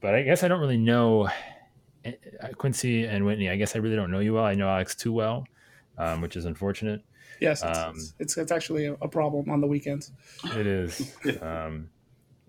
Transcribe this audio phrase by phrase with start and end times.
[0.00, 1.28] but I guess I don't really know
[2.04, 2.12] eh,
[2.56, 3.48] Quincy and Whitney.
[3.50, 4.44] I guess I really don't know you well.
[4.44, 5.44] I know Alex too well,
[5.98, 7.02] um, which is unfortunate.
[7.40, 10.12] Yes, it's, um, it's, it's, it's, actually a, a, problem on the weekends.
[10.56, 11.14] It is.
[11.42, 11.88] Um,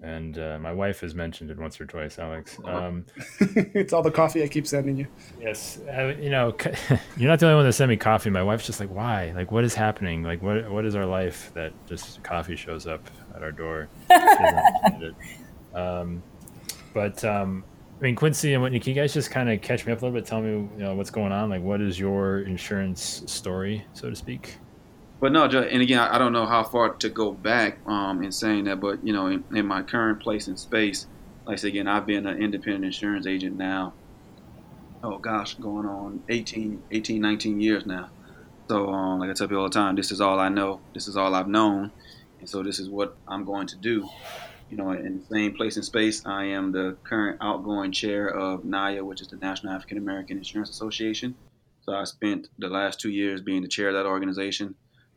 [0.03, 2.57] and uh, my wife has mentioned it once or twice, Alex.
[2.65, 3.05] Um,
[3.39, 5.07] it's all the coffee I keep sending you.
[5.39, 6.55] Yes, uh, you know,
[7.18, 8.29] you're not the only one that sent me coffee.
[8.29, 9.33] My wife's just like, why?
[9.36, 10.23] Like, what is happening?
[10.23, 13.89] Like, what what is our life that just coffee shows up at our door?
[15.75, 16.23] um,
[16.94, 17.64] but um,
[18.00, 20.05] I mean, Quincy and Whitney, can you guys just kind of catch me up a
[20.05, 20.26] little bit?
[20.26, 21.52] Tell me, you know, what's going on?
[21.52, 24.58] Like, what is your insurance story, so to speak?
[25.20, 28.63] But no, and again, I don't know how far to go back um, in saying
[28.63, 31.05] that, but you know, in, in my current place in space,
[31.46, 33.94] like I said again, I've been an independent insurance agent now.
[35.04, 38.10] Oh gosh, going on 18, 18 19 years now.
[38.68, 40.82] So, um, like I tell people all the time, this is all I know.
[40.96, 41.91] This is all I've known,
[42.40, 44.10] and so this is what I'm going to do.
[44.71, 48.63] You know, in the same place in space, I am the current outgoing chair of
[48.63, 51.35] NIA, which is the National African American Insurance Association.
[51.82, 54.76] So I spent the last two years being the chair of that organization.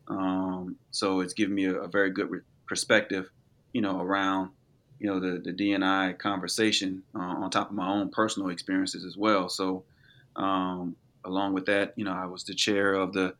[0.08, 3.30] Um, so it's given me a, a very good re- perspective,
[3.72, 4.50] you know, around
[4.98, 9.16] you know the the DNI conversation uh, on top of my own personal experiences as
[9.16, 9.48] well.
[9.48, 9.84] So
[10.34, 13.34] um, along with that, you know, I was the chair of the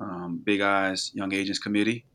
[0.00, 2.06] um, Big I's Young Agents Committee.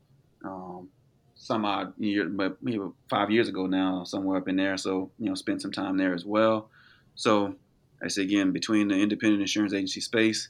[1.44, 4.78] Some odd year, but maybe five years ago now, somewhere up in there.
[4.78, 6.70] So you know, spent some time there as well.
[7.14, 7.54] So
[8.02, 10.48] I say again, between the independent insurance agency space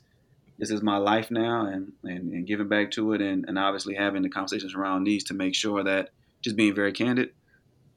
[0.59, 3.95] this is my life now and, and, and giving back to it and, and obviously
[3.95, 6.11] having the conversations around these to make sure that
[6.43, 7.31] just being very candid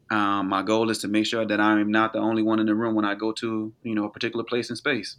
[0.09, 2.76] um, my goal is to make sure that i'm not the only one in the
[2.76, 5.17] room when i go to you know a particular place in space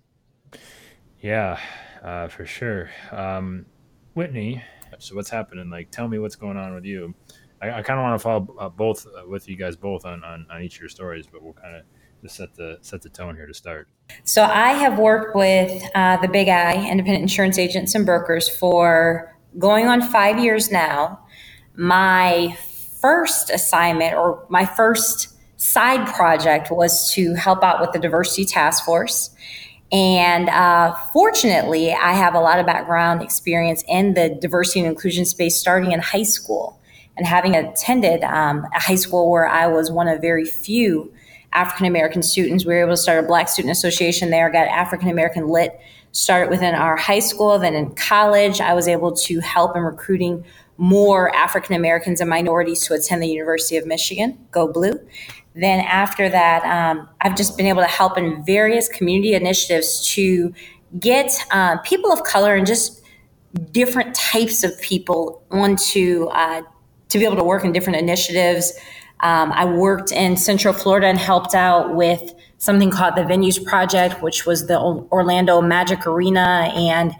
[1.20, 1.58] yeah
[2.02, 3.66] uh, for sure um,
[4.14, 4.62] whitney
[4.98, 7.14] so what's happening like tell me what's going on with you
[7.62, 10.24] i, I kind of want to follow uh, both uh, with you guys both on,
[10.24, 11.82] on, on each of your stories but we'll kind of
[12.22, 13.88] to set the set the tone here to start.
[14.24, 19.36] So I have worked with uh, the Big I independent insurance agents and brokers for
[19.58, 21.20] going on five years now.
[21.74, 22.56] My
[23.00, 28.84] first assignment or my first side project was to help out with the diversity task
[28.84, 29.30] force.
[29.90, 35.24] And uh, fortunately, I have a lot of background experience in the diversity and inclusion
[35.24, 36.77] space starting in high school
[37.18, 41.12] and having attended um, a high school where I was one of very few
[41.52, 42.64] African American students.
[42.64, 45.78] We were able to start a Black Student Association there, got African American Lit
[46.12, 47.58] started within our high school.
[47.58, 50.44] Then in college, I was able to help in recruiting
[50.78, 54.38] more African Americans and minorities to attend the University of Michigan.
[54.52, 54.98] Go Blue.
[55.54, 60.54] Then after that, um, I've just been able to help in various community initiatives to
[61.00, 63.02] get uh, people of color and just
[63.72, 66.62] different types of people onto uh,
[67.08, 68.72] to be able to work in different initiatives
[69.20, 74.22] um, I worked in Central Florida and helped out with something called the Venues Project,
[74.22, 77.12] which was the Orlando Magic Arena and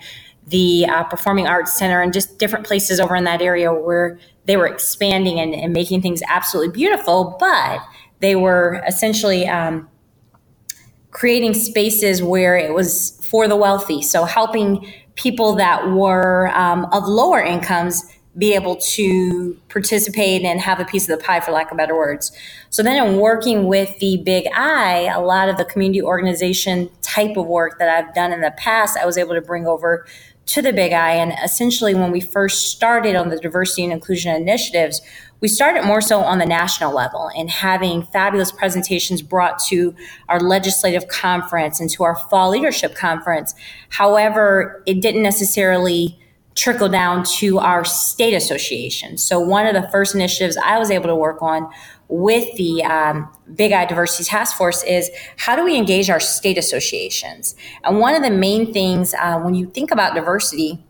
[0.47, 4.57] the uh, Performing Arts Center and just different places over in that area where they
[4.57, 7.81] were expanding and, and making things absolutely beautiful, but
[8.21, 9.89] they were essentially um,
[11.11, 14.03] creating spaces where it was for the wealthy.
[14.03, 18.05] So helping people that were um, of lower incomes
[18.39, 21.97] be able to participate and have a piece of the pie, for lack of better
[21.97, 22.31] words.
[22.71, 27.37] So then, in working with the Big I, a lot of the community organization type
[27.37, 30.07] of work that I've done in the past, I was able to bring over
[30.47, 31.13] to the Big I.
[31.13, 35.03] And essentially, when we first started on the diversity and inclusion initiatives,
[35.41, 39.95] we started more so on the national level and having fabulous presentations brought to
[40.29, 43.55] our legislative conference and to our fall leadership conference.
[43.91, 46.19] However, it didn't necessarily
[46.59, 49.17] trickle down to our state association.
[49.17, 51.71] So, one of the first initiatives I was able to work on
[52.09, 56.59] with the um, Big I Diversity Task Force is how do we engage our state
[56.59, 57.55] associations?
[57.85, 60.83] And one of the main things uh, when you think about diversity,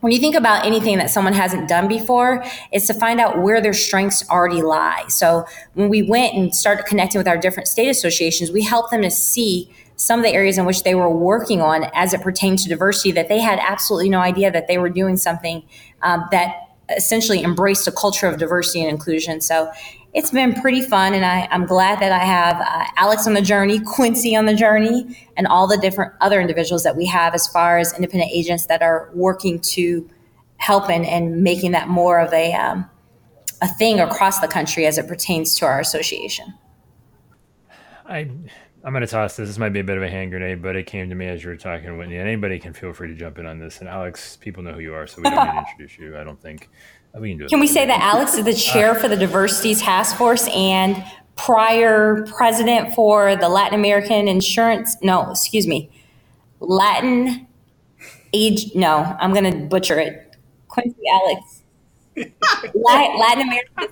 [0.00, 3.60] when you think about anything that someone hasn't done before, is to find out where
[3.60, 5.04] their strengths already lie.
[5.08, 5.44] So
[5.74, 9.10] when we went and started connecting with our different state associations, we helped them to
[9.10, 12.70] see some of the areas in which they were working on as it pertained to
[12.70, 15.62] diversity that they had absolutely no idea that they were doing something
[16.00, 16.54] um, that
[16.96, 19.42] essentially embraced a culture of diversity and inclusion.
[19.42, 19.70] So
[20.14, 23.42] it's been pretty fun, and I, am glad that I have uh, Alex on the
[23.42, 27.46] journey, Quincy on the journey, and all the different other individuals that we have as
[27.46, 30.08] far as independent agents that are working to
[30.56, 32.88] help and, and making that more of a um,
[33.60, 36.54] a thing across the country as it pertains to our association.
[38.06, 38.30] I
[38.82, 39.48] I'm going to toss this.
[39.48, 41.44] This might be a bit of a hand grenade, but it came to me as
[41.44, 42.16] you were talking, Whitney.
[42.16, 43.80] And anybody can feel free to jump in on this.
[43.80, 46.16] And Alex, people know who you are, so we don't need to introduce you.
[46.16, 46.70] I don't think.
[47.14, 47.50] Uh, we can do it.
[47.50, 51.04] Can we say that Alex is the uh, chair for the diversity task force and
[51.36, 54.96] prior president for the Latin American insurance?
[55.02, 55.90] No, excuse me,
[56.60, 57.46] Latin
[58.32, 58.74] age.
[58.74, 60.36] No, I'm going to butcher it.
[60.68, 61.62] Quincy Alex.
[62.74, 63.86] Latin, Latin American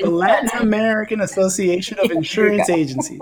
[0.00, 3.20] the Latin American Association of Insurance Agencies.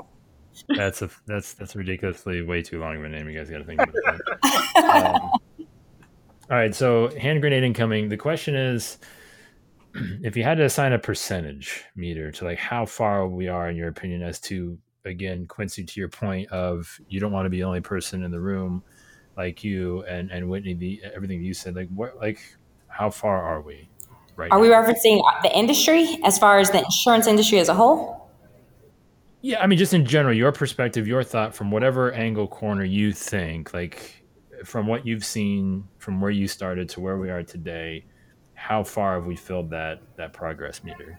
[0.68, 3.28] That's a that's that's ridiculously way too long of a name.
[3.28, 4.20] You guys got to think about that.
[4.84, 5.30] Um,
[6.50, 8.08] all right, so hand grenade incoming.
[8.08, 8.98] The question is,
[9.94, 13.76] if you had to assign a percentage meter to like how far we are, in
[13.76, 17.58] your opinion, as to again, Quincy, to your point of you don't want to be
[17.58, 18.82] the only person in the room,
[19.36, 22.40] like you and and Whitney, the everything you said, like what, like
[22.88, 23.88] how far are we?
[24.36, 24.50] Right.
[24.50, 24.62] Are now?
[24.62, 28.23] we referencing the industry as far as the insurance industry as a whole?
[29.44, 33.12] Yeah, I mean, just in general, your perspective, your thought from whatever angle corner you
[33.12, 34.24] think, like
[34.64, 38.06] from what you've seen from where you started to where we are today,
[38.54, 41.18] how far have we filled that that progress meter?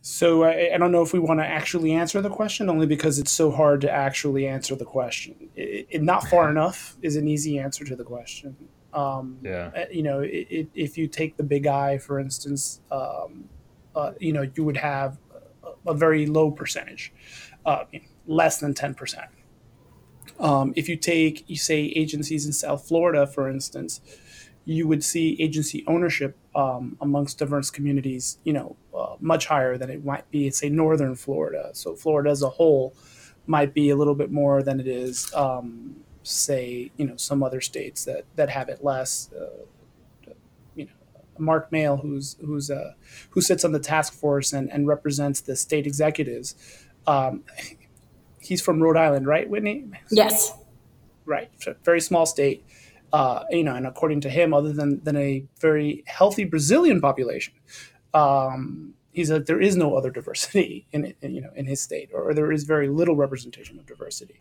[0.00, 3.20] So I, I don't know if we want to actually answer the question, only because
[3.20, 5.48] it's so hard to actually answer the question.
[5.54, 8.56] It, it, not far enough is an easy answer to the question.
[8.92, 9.70] Um, yeah.
[9.76, 13.44] Uh, you know, it, if you take the Big I, for instance, um,
[13.94, 15.18] uh, you know, you would have
[15.86, 17.12] a, very low percentage,
[17.64, 17.84] uh,
[18.26, 19.28] less than ten percent
[20.38, 24.00] um, if you take, you say, agencies in South Florida, for instance,
[24.64, 29.90] you would see agency ownership um, amongst diverse communities, you know, uh, much higher than
[29.90, 31.70] it might be, say, Northern Florida.
[31.74, 32.94] So Florida as a whole
[33.46, 37.60] might be a little bit more than it is, um, say, you know, some other
[37.60, 39.30] states that that have it less.
[39.32, 39.64] Uh,
[41.38, 42.92] Mark Mail, who's who's uh,
[43.30, 46.54] who sits on the task force and, and represents the state executives.
[47.06, 47.44] Um,
[48.40, 49.86] he's from Rhode Island, right, Whitney?
[50.10, 50.52] Yes.
[51.24, 51.50] Right.
[51.58, 52.64] So very small state.
[53.12, 57.54] Uh, you know, and according to him, other than than a very healthy Brazilian population,
[58.14, 62.10] um, he's like there is no other diversity in, in, you know in his state,
[62.12, 64.40] or there is very little representation of diversity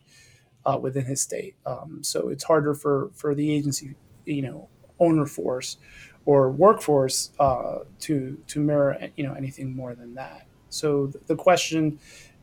[0.66, 1.56] uh, within his state.
[1.66, 3.96] Um, so it's harder for for the agency,
[4.26, 5.78] you know, owner force
[6.26, 10.46] or workforce uh, to to mirror you know anything more than that.
[10.70, 12.00] So the question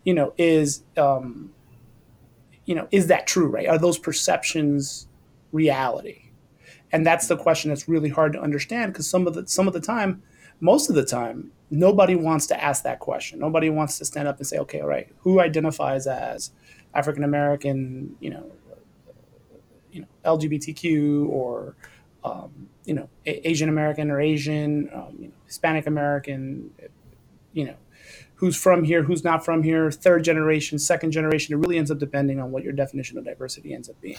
[0.08, 1.52] you know, is um,
[2.64, 3.66] you know, is that true, right?
[3.68, 5.06] Are those perceptions
[5.52, 6.30] reality?
[6.90, 9.74] And that's the question that's really hard to understand because some of the some of
[9.74, 10.22] the time,
[10.60, 13.38] most of the time, nobody wants to ask that question.
[13.38, 16.52] Nobody wants to stand up and say, okay, all right, who identifies as
[16.94, 18.50] African American, you know,
[19.92, 21.76] you know, LGBTQ or
[22.24, 26.70] um, you know, Asian American or Asian, um, you know, Hispanic American,
[27.52, 27.74] you know,
[28.36, 31.52] who's from here, who's not from here, third generation, second generation.
[31.52, 34.16] It really ends up depending on what your definition of diversity ends up being.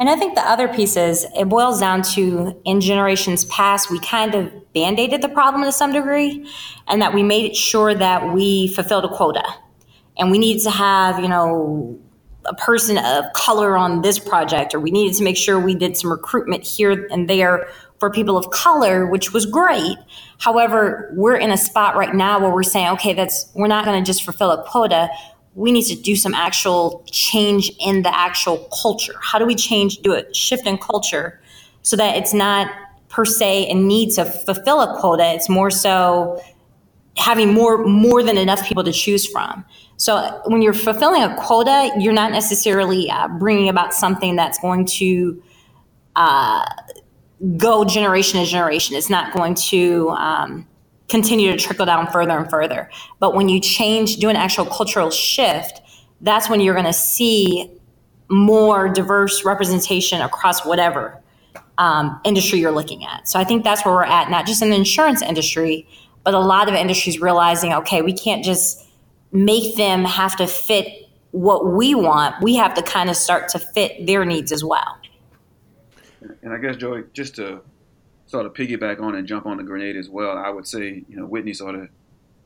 [0.00, 4.00] And I think the other piece is it boils down to in generations past, we
[4.00, 6.44] kind of band aided the problem to some degree,
[6.88, 9.44] and that we made it sure that we fulfilled a quota.
[10.16, 12.00] And we needed to have, you know,
[12.46, 15.96] a person of color on this project, or we needed to make sure we did
[15.96, 17.68] some recruitment here and there
[17.98, 19.96] for people of color, which was great.
[20.38, 24.02] However, we're in a spot right now where we're saying, okay, that's we're not going
[24.02, 25.08] to just fulfill a quota.
[25.54, 29.14] We need to do some actual change in the actual culture.
[29.20, 31.40] How do we change, do a shift in culture
[31.82, 32.70] so that it's not
[33.08, 35.32] per se a need to fulfill a quota.
[35.34, 36.40] It's more so
[37.16, 39.64] having more more than enough people to choose from.
[39.96, 44.86] So when you're fulfilling a quota, you're not necessarily uh, bringing about something that's going
[44.86, 45.42] to
[46.14, 46.64] uh,
[47.56, 48.96] go generation to generation.
[48.96, 50.66] It's not going to um,
[51.08, 52.90] continue to trickle down further and further.
[53.18, 55.80] But when you change, do an actual cultural shift,
[56.20, 57.70] that's when you're going to see
[58.28, 61.22] more diverse representation across whatever
[61.78, 63.28] um, industry you're looking at.
[63.28, 65.88] So I think that's where we're at, not just in the insurance industry,
[66.24, 68.84] but a lot of industries realizing, okay, we can't just
[69.32, 70.88] make them have to fit
[71.30, 72.34] what we want.
[72.42, 74.97] We have to kind of start to fit their needs as well.
[76.42, 77.60] And I guess Joey, just to
[78.26, 81.16] sort of piggyback on and jump on the grenade as well, I would say, you
[81.16, 81.88] know, Whitney sort of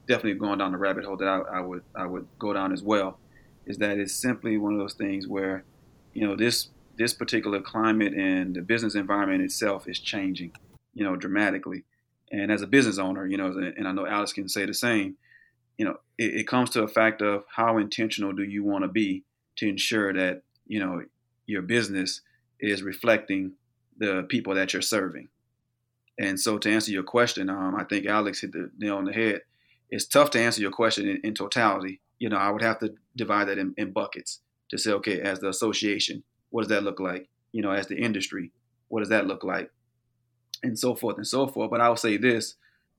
[0.06, 2.82] definitely going down the rabbit hole that I, I would I would go down as
[2.82, 3.18] well.
[3.66, 5.64] Is that it's simply one of those things where,
[6.12, 10.52] you know, this this particular climate and the business environment itself is changing,
[10.94, 11.84] you know, dramatically.
[12.30, 15.16] And as a business owner, you know, and I know Alex can say the same,
[15.78, 18.88] you know, it, it comes to a fact of how intentional do you want to
[18.88, 19.24] be
[19.56, 21.02] to ensure that, you know,
[21.46, 22.22] your business
[22.60, 23.52] is reflecting
[23.98, 25.28] the people that you're serving.
[26.18, 29.12] And so, to answer your question, um, I think Alex hit the nail on the
[29.12, 29.42] head.
[29.90, 32.00] It's tough to answer your question in, in totality.
[32.18, 35.40] You know, I would have to divide that in, in, buckets to say, okay, as
[35.40, 37.28] the association, what does that look like?
[37.52, 38.52] You know, as the industry,
[38.88, 39.70] what does that look like?
[40.62, 41.70] and so forth and so forth.
[41.70, 42.54] But I will say this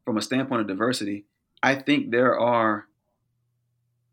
[0.06, 1.26] from a standpoint of diversity,
[1.62, 2.88] I think there are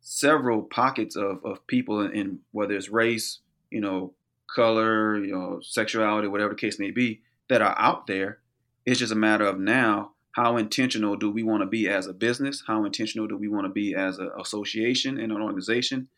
[0.00, 4.14] several pockets of, of people in, in whether it's race, you know,
[4.54, 8.38] color, you know, sexuality, whatever the case may be, that are out there.
[8.86, 12.12] It's just a matter of now how intentional do we want to be as a
[12.12, 12.62] business?
[12.66, 16.08] How intentional do we want to be as an association and an organization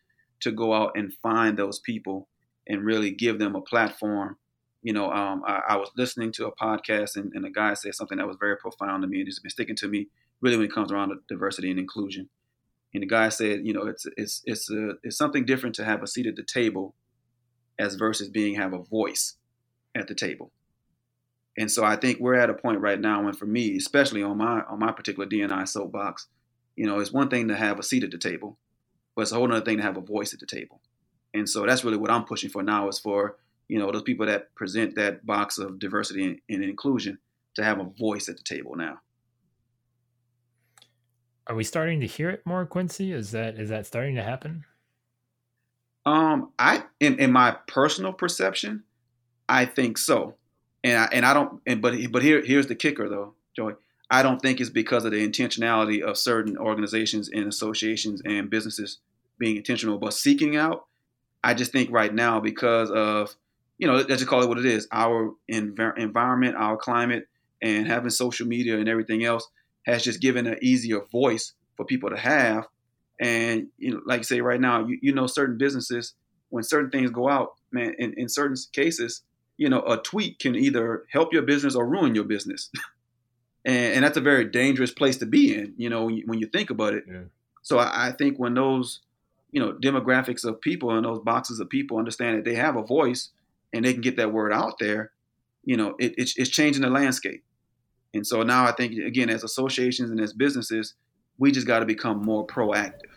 [0.41, 2.27] to go out and find those people
[2.67, 4.37] and really give them a platform?
[4.83, 7.95] You know, um, I, I, was listening to a podcast and, and a guy said
[7.95, 10.07] something that was very profound to me and it's been sticking to me
[10.41, 12.29] really when it comes around to diversity and inclusion.
[12.93, 16.03] And the guy said, you know, it's it's it's a, it's something different to have
[16.03, 16.93] a seat at the table
[17.79, 19.35] as versus being have a voice
[19.95, 20.51] at the table.
[21.57, 24.37] And so I think we're at a point right now when for me, especially on
[24.37, 26.27] my on my particular DNI soapbox,
[26.75, 28.57] you know, it's one thing to have a seat at the table,
[29.15, 30.81] but it's a whole other thing to have a voice at the table.
[31.33, 33.37] And so that's really what I'm pushing for now is for,
[33.67, 37.19] you know, those people that present that box of diversity and, and inclusion
[37.55, 38.99] to have a voice at the table now.
[41.45, 43.11] Are we starting to hear it more, Quincy?
[43.11, 44.63] Is that is that starting to happen?
[46.05, 48.83] Um, I in, in my personal perception,
[49.47, 50.35] I think so
[50.83, 53.73] and I, and I don't and but but here here's the kicker though, Joey.
[54.11, 58.99] I don't think it's because of the intentionality of certain organizations and associations and businesses
[59.39, 60.85] being intentional but seeking out.
[61.43, 63.35] I just think right now because of
[63.77, 67.27] you know let's just call it what it is our env- environment, our climate,
[67.61, 69.47] and having social media and everything else
[69.85, 72.67] has just given an easier voice for people to have.
[73.23, 76.13] And you know, like you say right now, you, you know certain businesses
[76.49, 79.23] when certain things go out, man, in, in certain cases,
[79.55, 82.69] you know, a tweet can either help your business or ruin your business.
[83.65, 86.39] and, and, that's a very dangerous place to be in, you know, when you, when
[86.39, 87.05] you think about it.
[87.07, 87.21] Yeah.
[87.61, 88.99] So I, I, think when those,
[89.51, 92.83] you know, demographics of people and those boxes of people understand that they have a
[92.83, 93.29] voice
[93.71, 95.11] and they can get that word out there,
[95.63, 97.41] you know, it, it's, it's changing the landscape.
[98.13, 100.95] And so now I think, again, as associations and as businesses,
[101.37, 103.12] we just got to become more proactive.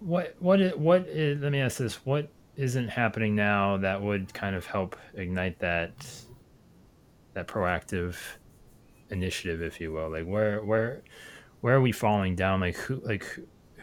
[0.00, 2.04] What, what, what, is, let me ask this.
[2.04, 5.92] What isn't happening now that would kind of help ignite that
[7.34, 8.16] that proactive
[9.10, 10.10] initiative if you will?
[10.10, 11.02] Like where where
[11.60, 12.60] where are we falling down?
[12.60, 13.38] Like who like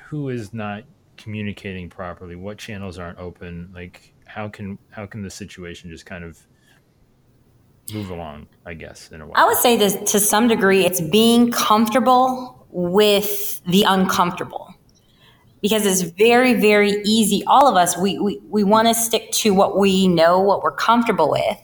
[0.08, 0.84] who is not
[1.18, 2.36] communicating properly?
[2.36, 3.72] What channels aren't open?
[3.74, 6.40] Like how can how can the situation just kind of
[7.94, 9.34] move along i guess in a way?
[9.36, 14.73] I would say this to some degree it's being comfortable with the uncomfortable
[15.64, 17.42] because it's very, very easy.
[17.48, 20.76] All of us, we, we, we want to stick to what we know, what we're
[20.76, 21.58] comfortable with.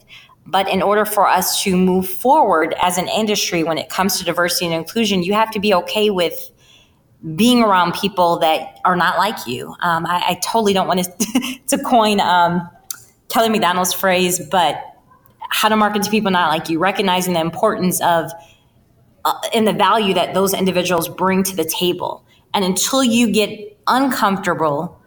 [0.48, 4.24] But in order for us to move forward as an industry when it comes to
[4.24, 6.50] diversity and inclusion, you have to be okay with
[7.36, 9.75] being around people that are not like you.
[9.82, 12.68] Um, I, I, totally don't want to, to coin um,
[13.27, 14.82] Kelly McDonald's phrase, but
[15.50, 18.32] how to market to people not like you, recognizing the importance of
[19.25, 22.24] uh, and the value that those individuals bring to the table.
[22.53, 25.00] And until you get uncomfortable,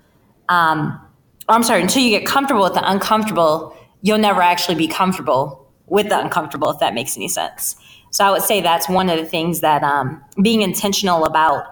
[0.49, 1.01] um,
[1.49, 6.09] I'm sorry, until you get comfortable with the uncomfortable, you'll never actually be comfortable with
[6.09, 7.77] the uncomfortable, if that makes any sense.
[8.11, 11.65] So I would say that's one of the things that um, being intentional about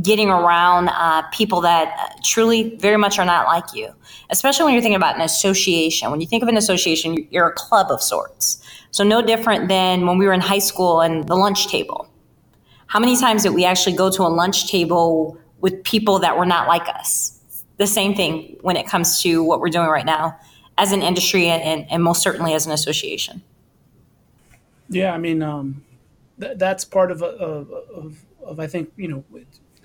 [0.00, 3.92] getting around uh, people that truly very much are not like you,
[4.30, 6.10] especially when you're thinking about an association.
[6.10, 8.62] When you think of an association, you're a club of sorts.
[8.90, 12.08] So no different than when we were in high school and the lunch table.
[12.92, 16.44] How many times did we actually go to a lunch table with people that were
[16.44, 17.40] not like us?
[17.78, 20.38] The same thing when it comes to what we're doing right now
[20.76, 23.40] as an industry and, and most certainly as an association.
[24.90, 25.82] Yeah, I mean, um,
[26.38, 29.24] th- that's part of, of, of, of, I think, you know,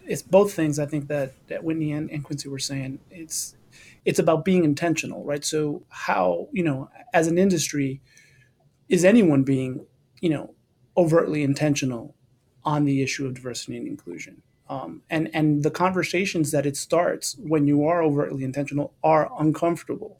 [0.05, 2.99] it's both things I think that, that Whitney and, and Quincy were saying.
[3.09, 3.55] It's,
[4.03, 5.45] it's about being intentional, right?
[5.45, 8.01] So how, you know, as an industry,
[8.89, 9.85] is anyone being,
[10.19, 10.53] you know,
[10.97, 12.16] overtly intentional
[12.67, 14.41] on the issue of diversity and inclusion.
[14.69, 20.19] Um, and and the conversations that it starts when you are overtly intentional are uncomfortable,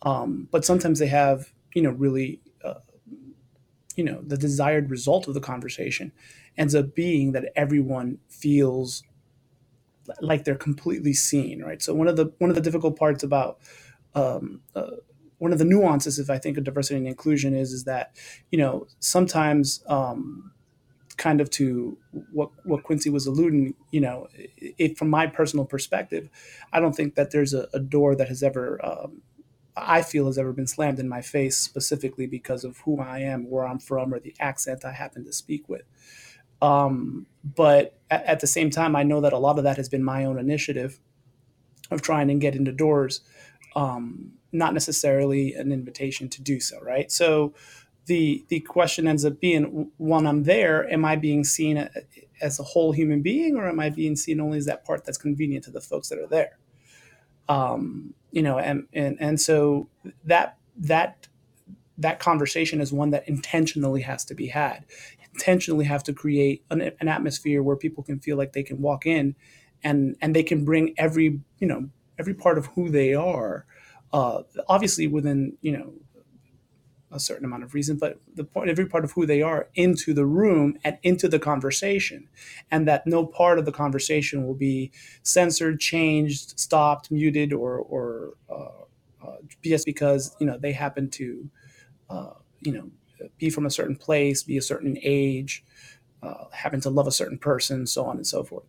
[0.00, 2.80] um, but sometimes they have you know really uh,
[3.94, 6.12] you know the desired result of the conversation
[6.56, 9.02] ends up being that everyone feels
[10.22, 11.82] like they're completely seen, right?
[11.82, 13.58] So one of the one of the difficult parts about
[14.14, 14.92] um, uh,
[15.36, 18.16] one of the nuances, if I think of diversity and inclusion, is is that
[18.50, 20.52] you know sometimes um,
[21.18, 21.98] kind of to
[22.32, 26.30] what what Quincy was alluding, you know, it, from my personal perspective,
[26.72, 29.22] I don't think that there's a, a door that has ever um,
[29.76, 33.50] I feel has ever been slammed in my face specifically because of who I am,
[33.50, 35.82] where I'm from, or the accent I happen to speak with.
[36.60, 39.88] Um, but at, at, the same time, I know that a lot of that has
[39.88, 40.98] been my own initiative
[41.90, 43.20] of trying to get into doors,
[43.76, 47.12] um, not necessarily an invitation to do so, right?
[47.12, 47.54] So
[48.08, 51.88] the the question ends up being when I'm there, am I being seen
[52.40, 55.18] as a whole human being, or am I being seen only as that part that's
[55.18, 56.58] convenient to the folks that are there?
[57.48, 59.88] Um, you know, and and and so
[60.24, 61.28] that that
[61.98, 64.86] that conversation is one that intentionally has to be had.
[65.34, 69.06] Intentionally have to create an, an atmosphere where people can feel like they can walk
[69.06, 69.36] in,
[69.84, 73.66] and and they can bring every you know every part of who they are.
[74.14, 75.92] Uh, obviously, within you know
[77.10, 80.12] a certain amount of reason, but the point, every part of who they are into
[80.12, 82.28] the room and into the conversation,
[82.70, 84.90] and that no part of the conversation will be
[85.22, 91.48] censored, changed, stopped, muted, or or uh, uh, just because you know they happen to,
[92.10, 92.90] uh, you know,
[93.38, 95.64] be from a certain place, be a certain age,
[96.22, 98.64] uh, happen to love a certain person, so on and so forth.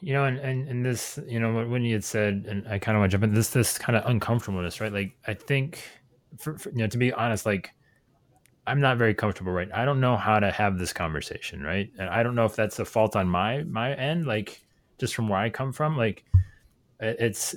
[0.00, 2.96] You know, and, and, and this, you know, when you had said, and I kind
[2.96, 4.92] of want to jump in this, this kind of uncomfortableness, right?
[4.92, 5.80] Like, I think
[6.38, 7.70] for, for, you know, to be honest, like
[8.66, 9.68] I'm not very comfortable right.
[9.74, 11.90] I don't know how to have this conversation, right?
[11.98, 14.62] And I don't know if that's a fault on my my end, like
[14.98, 16.24] just from where I come from, like
[17.00, 17.56] it's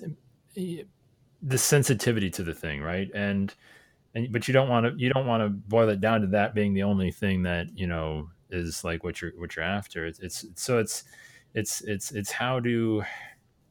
[0.56, 3.10] the sensitivity to the thing, right?
[3.14, 3.54] And
[4.16, 6.56] and but you don't want to you don't want to boil it down to that
[6.56, 10.06] being the only thing that you know is like what you're what you're after.
[10.06, 11.04] It's, it's so it's
[11.54, 13.04] it's it's it's how do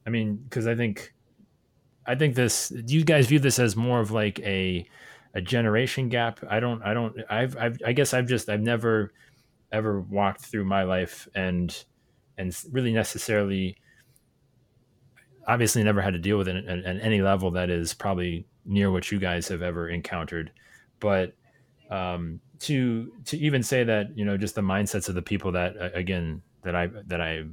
[0.06, 1.13] I mean because I think
[2.06, 2.68] I think this.
[2.68, 4.88] Do you guys view this as more of like a
[5.34, 6.40] a generation gap?
[6.48, 6.82] I don't.
[6.82, 7.16] I don't.
[7.30, 7.56] I've.
[7.56, 8.48] I've I guess I've just.
[8.48, 9.12] I've never
[9.72, 11.84] ever walked through my life and
[12.38, 13.76] and really necessarily
[15.46, 18.90] obviously never had to deal with it at, at, any level that is probably near
[18.90, 20.52] what you guys have ever encountered
[21.00, 21.34] but
[21.90, 25.74] um, to to even say that you know just the mindsets of the people that
[25.94, 27.44] again that i that i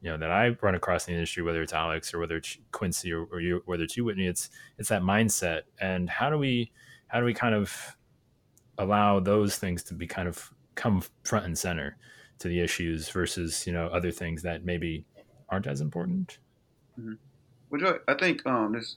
[0.00, 2.56] you know that I run across in the industry, whether it's Alex or whether it's
[2.72, 5.62] Quincy or, or you, whether it's you, Whitney, it's it's that mindset.
[5.80, 6.72] And how do we
[7.08, 7.96] how do we kind of
[8.78, 11.98] allow those things to be kind of come front and center
[12.38, 15.04] to the issues versus you know other things that maybe
[15.48, 16.38] aren't as important?
[16.98, 17.14] Mm-hmm.
[17.70, 18.96] Well, I think um, this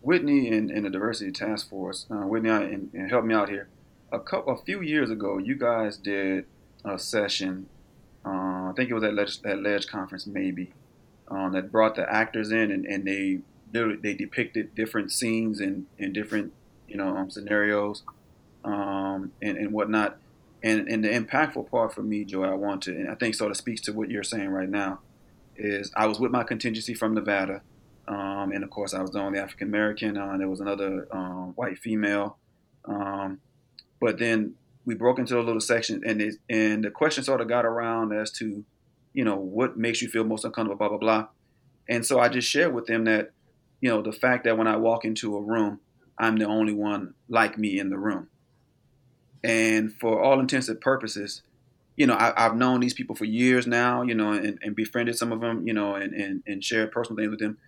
[0.00, 3.68] Whitney and, and, the diversity task force, uh, Whitney and, and help me out here.
[4.12, 6.44] A couple, a few years ago, you guys did
[6.84, 7.66] a session
[8.24, 10.72] uh, I think it was at Ledge, that Ledge conference maybe
[11.28, 13.40] um, that brought the actors in and, and they
[13.72, 16.52] they depicted different scenes and, and different
[16.88, 18.02] you know um, scenarios
[18.64, 20.18] um, and, and whatnot.
[20.62, 23.50] And, and the impactful part for me, Joy, I want to, and I think sort
[23.50, 25.00] of speaks to what you're saying right now,
[25.56, 27.62] is I was with my contingency from Nevada.
[28.06, 30.16] Um, and of course, I was the only African American.
[30.16, 32.36] Uh, there was another um, white female.
[32.84, 33.40] Um,
[34.00, 37.48] but then we broke into a little section, and it, and the question sort of
[37.48, 38.64] got around as to,
[39.12, 41.28] you know, what makes you feel most uncomfortable, blah blah blah.
[41.88, 43.32] And so I just shared with them that,
[43.80, 45.80] you know, the fact that when I walk into a room,
[46.18, 48.28] I'm the only one like me in the room.
[49.44, 51.42] And for all intents and purposes,
[51.96, 55.18] you know, I, have known these people for years now, you know, and, and befriended
[55.18, 57.58] some of them, you know, and, and, and shared personal things with them.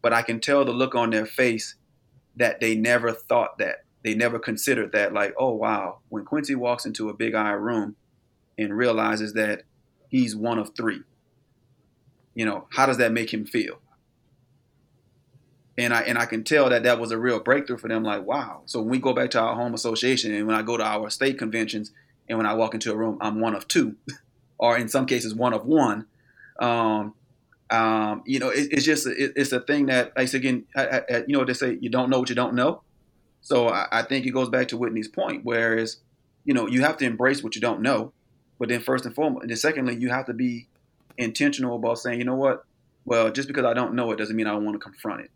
[0.00, 1.74] But I can tell the look on their face
[2.36, 6.86] that they never thought that they never considered that like oh wow when quincy walks
[6.86, 7.96] into a Big I room
[8.58, 9.62] and realizes that
[10.08, 11.02] he's one of three
[12.34, 13.80] you know how does that make him feel?
[15.76, 18.24] And i and i can tell that that was a real breakthrough for them like
[18.24, 18.62] wow.
[18.66, 21.10] So when we go back to our home association and when i go to our
[21.10, 21.90] state conventions
[22.28, 23.96] and when i walk into a room i'm one of two
[24.58, 26.06] or in some cases one of one.
[26.60, 27.14] Um,
[27.70, 31.24] um, you know, it, it's just it, it's a thing that, like again, I, I,
[31.26, 32.82] you know, they say you don't know what you don't know.
[33.44, 35.98] So I, I think it goes back to Whitney's point, whereas,
[36.44, 38.12] you know, you have to embrace what you don't know,
[38.58, 40.66] but then first and foremost, and then secondly, you have to be
[41.18, 42.64] intentional about saying, you know what,
[43.04, 45.30] well, just because I don't know it doesn't mean I don't want to confront it,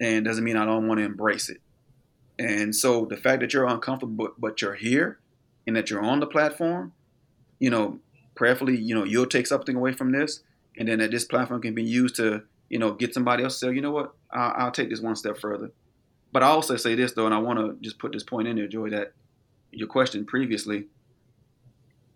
[0.00, 1.60] and doesn't mean I don't want to embrace it.
[2.36, 5.20] And so the fact that you're uncomfortable, but, but you're here,
[5.68, 6.92] and that you're on the platform,
[7.60, 8.00] you know,
[8.34, 10.42] prayerfully, you know, you'll take something away from this,
[10.76, 13.66] and then that this platform can be used to, you know, get somebody else to
[13.66, 15.70] say, you know what, I'll, I'll take this one step further
[16.32, 18.56] but I also say this though, and I want to just put this point in
[18.56, 19.12] there, Joy, that
[19.70, 20.86] your question previously,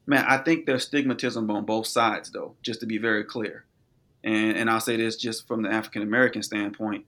[0.07, 3.65] man, I think there's stigmatism on both sides though, just to be very clear.
[4.25, 7.07] And and I'll say this just from the African American standpoint,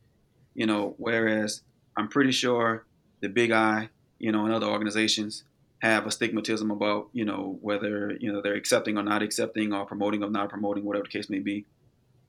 [0.54, 1.62] you know, whereas
[1.96, 2.84] I'm pretty sure
[3.20, 5.44] the Big I, you know, and other organizations
[5.80, 9.84] have a stigmatism about, you know, whether, you know, they're accepting or not accepting or
[9.84, 11.66] promoting or not promoting, whatever the case may be.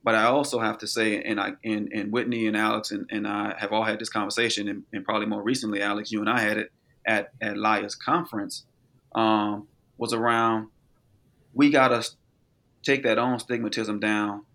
[0.05, 3.27] But I also have to say, and I and, and Whitney and Alex and, and
[3.27, 6.39] I have all had this conversation, and, and probably more recently, Alex, you and I
[6.39, 6.71] had it
[7.07, 8.65] at at LIA's conference,
[9.15, 10.67] um, was around
[11.55, 12.07] we gotta
[12.83, 14.45] take that own stigmatism down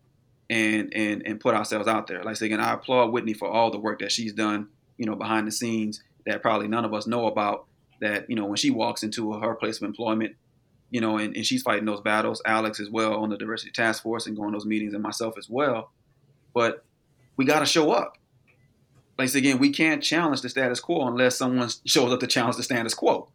[0.49, 2.23] and and and put ourselves out there.
[2.23, 5.49] Like again, I applaud Whitney for all the work that she's done, you know, behind
[5.49, 7.67] the scenes that probably none of us know about.
[8.01, 10.37] that you know when she walks into her place of employment,
[10.91, 12.43] you know, and, and she's fighting those battles.
[12.45, 15.35] Alex as well on the diversity task force and going to those meetings, and myself
[15.39, 15.93] as well.
[16.53, 16.85] But
[17.37, 18.19] we got to show up.
[19.17, 22.63] Like again, we can't challenge the status quo unless someone shows up to challenge the
[22.63, 23.29] status quo.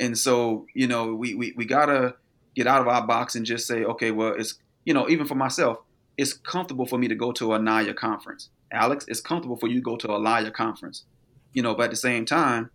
[0.00, 2.16] And so, you know, we, we, we got to
[2.56, 5.34] get out of our box and just say, okay, well, it's, you know, even for
[5.34, 5.78] myself,
[6.16, 8.48] it's comfortable for me to go to a NIA conference.
[8.72, 11.04] Alex, it's comfortable for you to go to a LIA conference.
[11.52, 12.70] You know, but at the same time,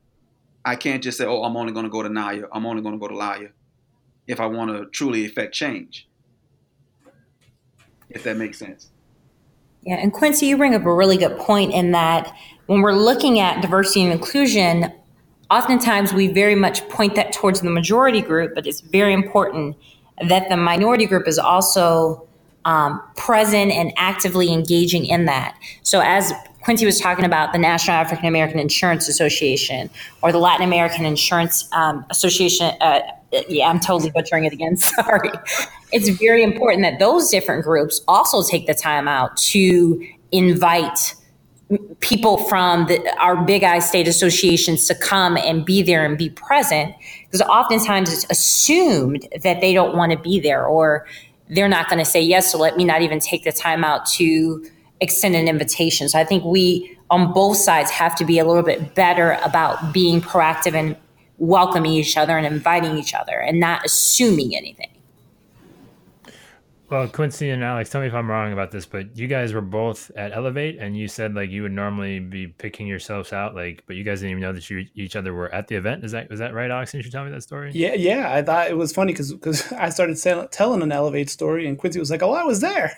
[0.64, 2.48] I can't just say, oh, I'm only going to go to NIA.
[2.54, 3.50] I'm only going to go to LIA
[4.30, 6.08] if I want to truly affect change.
[8.10, 8.90] If that makes sense.
[9.82, 12.32] Yeah, and Quincy, you bring up a really good point in that
[12.68, 14.94] when we're looking at diversity and inclusion,
[15.50, 19.76] oftentimes we very much point that towards the majority group, but it's very important
[20.28, 22.28] that the minority group is also
[22.66, 25.58] um, present and actively engaging in that.
[25.82, 29.90] So, as Quincy was talking about the National African American Insurance Association
[30.22, 33.02] or the Latin American Insurance um, Association, uh,
[33.48, 34.78] yeah, I'm totally butchering it again.
[34.78, 35.32] Sorry.
[35.92, 41.16] It's very important that those different groups also take the time out to invite
[42.00, 46.30] people from the, our Big I state associations to come and be there and be
[46.32, 46.96] present
[47.26, 51.06] because oftentimes it's assumed that they don't want to be there or
[51.50, 54.08] they're not going to say yes so let me not even take the time out
[54.08, 54.66] to
[55.02, 58.64] extend an invitation so i think we on both sides have to be a little
[58.64, 60.96] bit better about being proactive and
[61.38, 64.90] welcoming each other and inviting each other and not assuming anything
[66.90, 69.62] well, Quincy and Alex, tell me if I'm wrong about this, but you guys were
[69.62, 73.84] both at Elevate, and you said like you would normally be picking yourselves out, like,
[73.86, 76.04] but you guys didn't even know that you each other were at the event.
[76.04, 76.92] Is that was that right, Alex?
[76.92, 77.72] Did you should tell me that story?
[77.76, 78.34] Yeah, yeah.
[78.34, 80.18] I thought it was funny because because I started
[80.52, 82.98] telling an Elevate story, and Quincy was like, "Oh, I was there."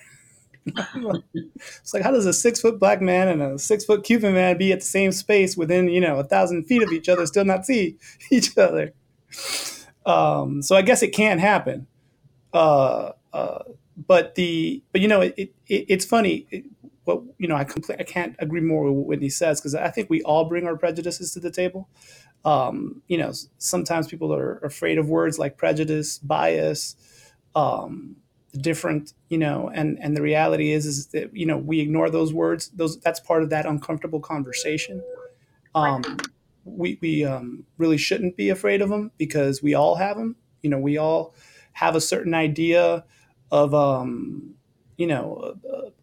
[0.65, 4.57] it's like how does a six foot black man and a six foot Cuban man
[4.57, 7.45] be at the same space within you know a thousand feet of each other, still
[7.45, 7.97] not see
[8.31, 8.93] each other?
[10.05, 11.87] Um, so I guess it can happen.
[12.53, 13.63] Uh, uh,
[14.07, 16.47] but the but you know it, it it's funny.
[16.51, 16.65] It,
[17.05, 19.89] what you know I compl- I can't agree more with what Whitney says because I
[19.89, 21.89] think we all bring our prejudices to the table.
[22.43, 26.95] Um, you know, sometimes people are afraid of words like prejudice, bias,
[27.55, 28.17] um,
[28.51, 29.13] different.
[29.29, 32.69] You know, and and the reality is is that you know we ignore those words.
[32.69, 35.03] Those that's part of that uncomfortable conversation.
[35.75, 36.17] Um,
[36.65, 40.35] we we um, really shouldn't be afraid of them because we all have them.
[40.61, 41.33] You know, we all
[41.73, 43.05] have a certain idea
[43.51, 44.55] of um,
[44.97, 45.55] you know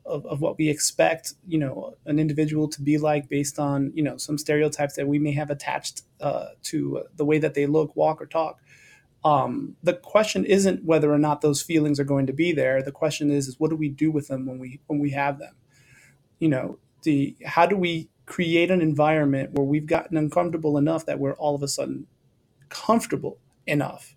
[0.04, 4.02] of, of what we expect you know an individual to be like based on you
[4.02, 7.94] know some stereotypes that we may have attached uh, to the way that they look
[7.94, 8.58] walk or talk
[9.24, 12.92] um, the question isn't whether or not those feelings are going to be there the
[12.92, 15.54] question is is what do we do with them when we when we have them
[16.38, 21.18] you know the how do we create an environment where we've gotten uncomfortable enough that
[21.18, 22.06] we're all of a sudden
[22.68, 24.16] comfortable enough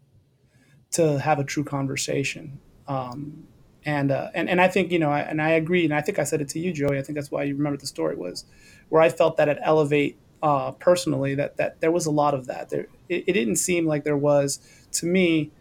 [0.91, 3.47] to have a true conversation um,
[3.85, 6.19] and, uh, and and I think you know, I, and I agree, and I think
[6.19, 6.99] I said it to you, Joey.
[6.99, 8.45] I think that's why you remember the story was
[8.89, 12.47] where I felt that at Elevate uh, personally that that there was a lot of
[12.47, 12.69] that.
[12.69, 14.59] There, it, it didn't seem like there was
[14.93, 15.51] to me.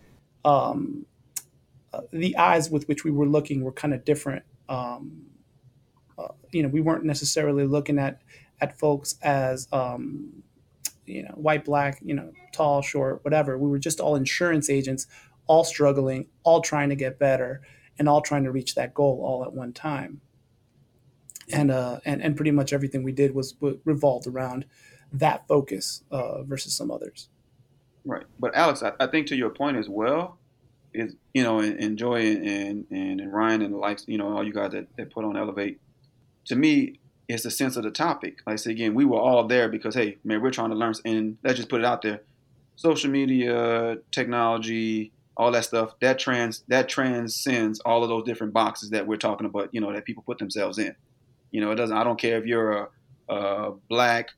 [0.44, 1.06] Um,
[1.92, 4.44] uh, the eyes with which we were looking were kind of different.
[4.68, 5.26] Um,
[6.16, 8.22] uh, you know, we weren't necessarily looking at
[8.60, 10.42] at folks as um,
[11.04, 13.58] you know white, black, you know, tall, short, whatever.
[13.58, 15.06] We were just all insurance agents
[15.50, 17.60] all struggling, all trying to get better,
[17.98, 20.20] and all trying to reach that goal all at one time.
[21.52, 24.64] And uh, and and pretty much everything we did was, revolved around
[25.12, 27.28] that focus uh, versus some others.
[28.04, 30.38] Right, but Alex, I, I, think to your point as well
[30.94, 34.44] is you know, and, Joy and, and and Ryan and the likes, you know, all
[34.44, 35.80] you guys that, that put on Elevate.
[36.46, 38.38] To me, it's the sense of the topic.
[38.46, 40.94] Like I say again, we were all there because hey, man, we're trying to learn,
[41.04, 42.22] and let's just put it out there:
[42.76, 48.90] social media, technology, all that stuff that trans that transcends all of those different boxes
[48.90, 50.94] that we're talking about you know that people put themselves in
[51.50, 52.88] you know it doesn't i don't care if you're a,
[53.28, 54.30] a black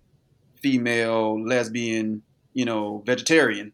[0.60, 2.22] female lesbian
[2.54, 3.72] you know vegetarian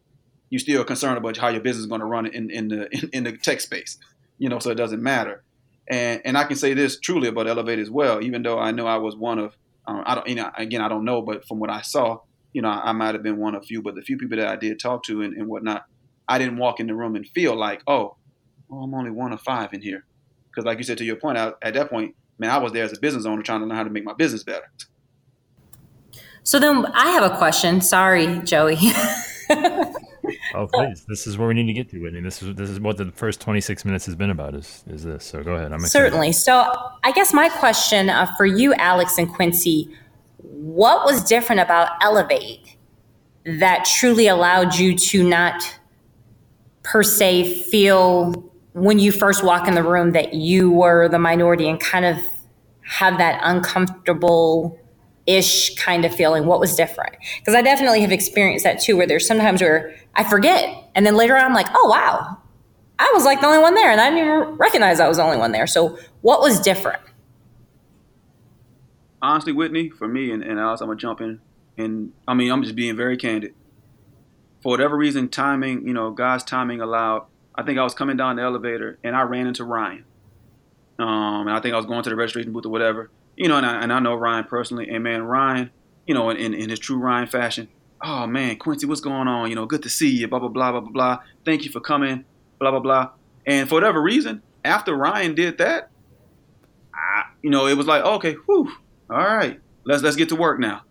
[0.49, 3.09] you still concerned about how your business is going to run in, in the in,
[3.13, 3.97] in, the tech space
[4.37, 5.43] you know so it doesn't matter
[5.87, 8.87] and and i can say this truly about elevate as well even though i know
[8.87, 9.55] i was one of
[9.87, 12.17] um, i don't you know again i don't know but from what i saw
[12.53, 14.47] you know i, I might have been one of few but the few people that
[14.47, 15.85] i did talk to and, and whatnot
[16.29, 18.15] I didn't walk in the room and feel like, oh,
[18.69, 20.05] well, I'm only one of five in here.
[20.49, 22.83] Because, like you said, to your point, I, at that point, man, I was there
[22.83, 24.71] as a business owner trying to learn how to make my business better.
[26.43, 27.81] So then I have a question.
[27.81, 28.77] Sorry, Joey.
[30.55, 31.05] oh, please.
[31.07, 32.21] This is where we need to get to, Whitney.
[32.21, 35.25] This is this is what the first 26 minutes has been about is, is this.
[35.25, 35.71] So go ahead.
[35.71, 35.91] I'm excited.
[35.91, 36.31] Certainly.
[36.31, 36.73] So
[37.03, 39.89] I guess my question uh, for you, Alex and Quincy,
[40.37, 42.77] what was different about Elevate
[43.45, 45.79] that truly allowed you to not
[46.83, 51.67] per se feel when you first walk in the room that you were the minority
[51.67, 52.17] and kind of
[52.83, 54.79] have that uncomfortable
[55.25, 57.15] ish kind of feeling what was different?
[57.39, 61.15] Because i definitely have experienced that too where there's sometimes where i forget and then
[61.15, 62.37] later on i'm like oh wow.
[63.01, 65.23] I was like the only one there and i didn't even recognize i was the
[65.23, 65.67] only one there.
[65.67, 67.01] So what was different?
[69.21, 71.39] Honestly whitney for me and, and alex i'm gonna jump in
[71.77, 73.53] and i mean i'm just being very candid.
[74.61, 77.27] For whatever reason timing you know god's timing allowed
[77.59, 80.05] i think i was coming down the elevator and i ran into ryan
[80.97, 83.55] um, and i think i was going to the registration booth or whatever you know,
[83.55, 85.71] and I, and I know Ryan personally, and man, Ryan,
[86.05, 87.69] you know, in, in his true Ryan fashion,
[88.03, 89.49] oh man, Quincy, what's going on?
[89.49, 91.19] You know, good to see you, blah, blah, blah, blah, blah.
[91.45, 92.25] Thank you for coming,
[92.59, 93.11] blah, blah, blah.
[93.45, 95.89] And for whatever reason, after Ryan did that,
[96.93, 98.69] I, you know, it was like, okay, whew,
[99.09, 100.81] all right, let's let's get to work now.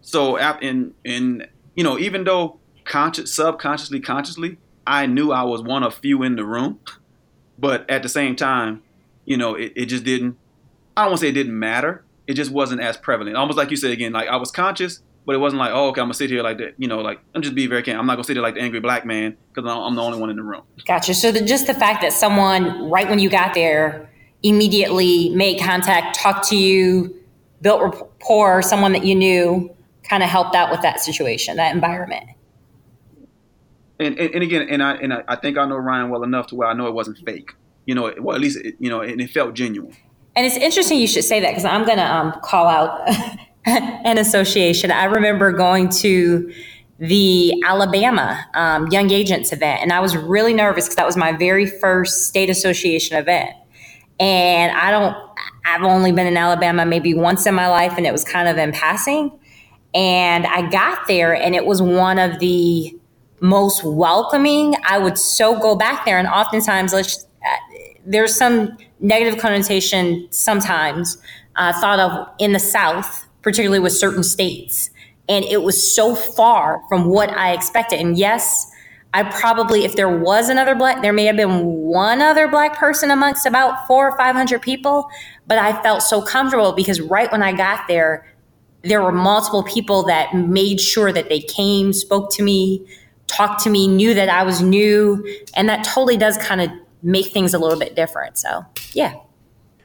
[0.00, 1.46] So, in in
[1.76, 6.36] you know, even though conscious, subconsciously, consciously, I knew I was one of few in
[6.36, 6.80] the room,
[7.58, 8.82] but at the same time,
[9.24, 10.36] you know, it, it just didn't
[10.96, 12.04] I don't want to say it didn't matter.
[12.26, 13.36] It just wasn't as prevalent.
[13.36, 16.00] Almost like you said again, like I was conscious, but it wasn't like, oh, okay,
[16.00, 16.74] I'm gonna sit here like that.
[16.78, 18.00] You know, like I'm just being very careful.
[18.00, 20.30] I'm not gonna sit here like the angry black man because I'm the only one
[20.30, 20.62] in the room.
[20.86, 21.14] Gotcha.
[21.14, 24.10] So the, just the fact that someone right when you got there
[24.42, 27.14] immediately made contact, talked to you,
[27.60, 32.24] built rapport, someone that you knew, kind of helped out with that situation, that environment.
[34.00, 36.56] And, and, and again, and I and I, think I know Ryan well enough to
[36.56, 37.52] where I know it wasn't fake.
[37.86, 39.96] You know, well at least it, you know, and it felt genuine.
[40.36, 43.08] And it's interesting you should say that because I'm going to um, call out
[43.66, 44.90] an association.
[44.90, 46.52] I remember going to
[46.98, 51.32] the Alabama um, Young Agents event, and I was really nervous because that was my
[51.32, 53.50] very first state association event.
[54.20, 55.16] And I don't,
[55.64, 58.56] I've only been in Alabama maybe once in my life, and it was kind of
[58.56, 59.38] in passing.
[59.92, 62.96] And I got there, and it was one of the
[63.44, 64.74] most welcoming.
[64.84, 71.18] I would so go back there, and oftentimes, let's, uh, there's some negative connotation sometimes
[71.56, 74.90] uh, thought of in the South, particularly with certain states.
[75.28, 78.00] And it was so far from what I expected.
[78.00, 78.70] And yes,
[79.12, 83.10] I probably, if there was another black, there may have been one other black person
[83.10, 85.08] amongst about four or 500 people,
[85.46, 88.26] but I felt so comfortable because right when I got there,
[88.82, 92.86] there were multiple people that made sure that they came, spoke to me,
[93.26, 95.26] talked to me, knew that I was new.
[95.56, 96.70] And that totally does kind of
[97.02, 98.38] make things a little bit different.
[98.38, 99.14] So, yeah.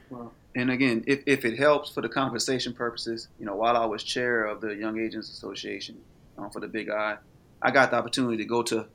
[0.08, 3.84] Well, and again, if, if it helps for the conversation purposes, you know, while I
[3.84, 5.98] was chair of the Young Agents Association
[6.38, 7.18] um, for the Big Eye,
[7.62, 8.86] I got the opportunity to go to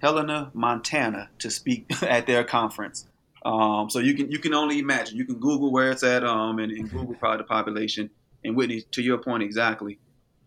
[0.00, 3.06] Helena, Montana, to speak at their conference.
[3.44, 5.18] Um, so you can you can only imagine.
[5.18, 8.10] You can Google where it's at, um, and, and Google probably the population.
[8.42, 9.98] And Whitney, to your point exactly.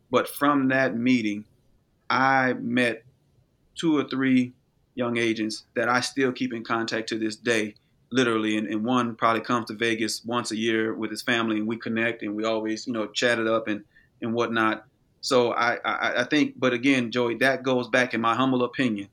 [0.10, 1.46] But from that meeting,
[2.10, 3.04] I met
[3.78, 4.54] two or three
[4.96, 7.76] young agents that I still keep in contact to this day,
[8.12, 8.58] literally.
[8.58, 11.78] And, and, one probably comes to Vegas once a year with his family, and we
[11.78, 13.84] connect, and we always, you know, chat it up and
[14.22, 14.86] and whatnot.
[15.22, 19.10] So I, I, I think, but again, Joey, that goes back, in my humble opinion,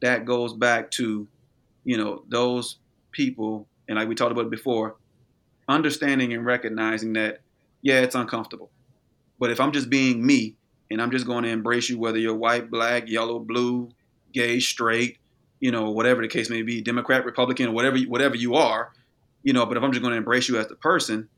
[0.00, 1.26] that goes back to,
[1.84, 2.78] you know, those
[3.12, 4.96] people, and like we talked about before,
[5.68, 7.40] understanding and recognizing that,
[7.82, 8.70] yeah, it's uncomfortable,
[9.38, 10.56] but if I'm just being me
[10.90, 13.90] and I'm just going to embrace you, whether you're white, black, yellow, blue,
[14.32, 15.18] gay, straight,
[15.60, 18.92] you know, whatever the case may be, Democrat, Republican, whatever whatever you are,
[19.42, 19.66] you know.
[19.66, 21.28] But if I'm just going to embrace you as the person,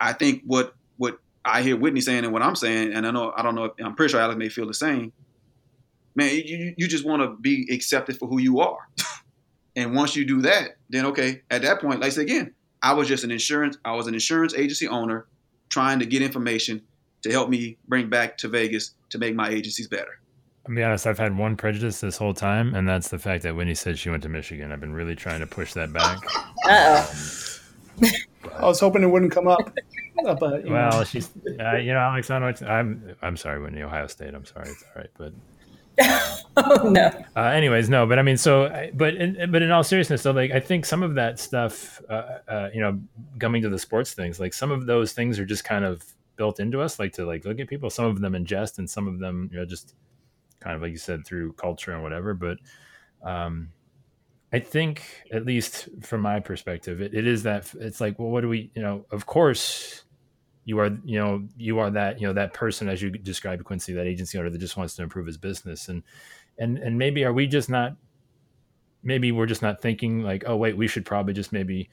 [0.00, 3.32] I think what what I hear Whitney saying and what I'm saying, and I know
[3.36, 5.12] I don't know, if, I'm pretty sure Alex may feel the same.
[6.14, 8.88] Man, you you just want to be accepted for who you are,
[9.76, 12.92] and once you do that, then okay, at that point, like I said again, I
[12.92, 15.26] was just an insurance, I was an insurance agency owner
[15.70, 16.82] trying to get information
[17.22, 20.20] to help me bring back to Vegas to make my agencies better.
[20.68, 23.56] I'll be honest, I've had one prejudice this whole time, and that's the fact that
[23.56, 24.70] Whitney said she went to Michigan.
[24.70, 26.18] I've been really trying to push that back.
[26.64, 27.04] Um,
[28.58, 29.76] I was hoping it wouldn't come up.
[30.24, 31.04] Uh, but, well, know.
[31.04, 31.30] she's,
[31.60, 34.34] uh, you know, Alex, I know I'm, I'm sorry, Whitney, Ohio State.
[34.34, 34.68] I'm sorry.
[34.68, 35.10] It's all right.
[35.18, 35.32] But,
[36.56, 37.10] oh, no.
[37.36, 40.52] Uh, anyways, no, but I mean, so, but, in, but in all seriousness, so like,
[40.52, 43.00] I think some of that stuff, uh, uh, you know,
[43.38, 46.04] coming to the sports things, like some of those things are just kind of
[46.36, 49.08] built into us, like to like look at people, some of them ingest, and some
[49.08, 49.94] of them, you know, just,
[50.60, 52.34] kind of like you said through culture and whatever.
[52.34, 52.56] But
[53.24, 53.70] um,
[54.52, 58.42] I think, at least from my perspective, it, it is that it's like, well, what
[58.42, 60.04] do we, you know, of course
[60.64, 63.92] you are, you know, you are that, you know, that person, as you described Quincy,
[63.94, 65.88] that agency owner that just wants to improve his business.
[65.88, 66.04] And,
[66.58, 67.96] and, and maybe are we just not,
[69.02, 71.90] maybe we're just not thinking like, oh, wait, we should probably just maybe,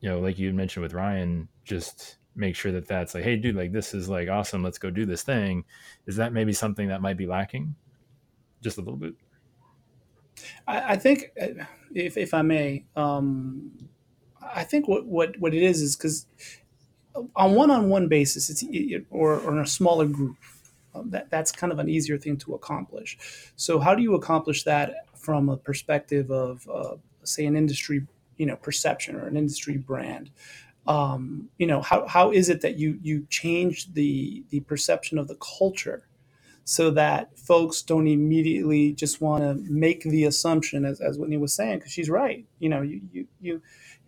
[0.00, 3.56] you know, like you mentioned with Ryan, just make sure that that's like, hey, dude,
[3.56, 4.62] like this is like awesome.
[4.62, 5.64] Let's go do this thing.
[6.06, 7.74] Is that maybe something that might be lacking,
[8.62, 9.14] just a little bit?
[10.66, 11.64] I, I think, uh,
[11.94, 13.72] if if I may, um,
[14.40, 16.26] I think what what what it is is because
[17.34, 18.64] on one-on-one basis, it's
[19.10, 20.36] or, or in a smaller group,
[20.94, 23.18] um, that that's kind of an easier thing to accomplish.
[23.56, 28.46] So how do you accomplish that from a perspective of, uh, say, an industry, you
[28.46, 30.30] know, perception or an industry brand?
[30.90, 35.28] Um, you know, how, how is it that you you change the the perception of
[35.28, 36.08] the culture
[36.64, 41.54] so that folks don't immediately just want to make the assumption, as, as Whitney was
[41.54, 42.46] saying, because she's right.
[42.60, 43.62] You know, you you you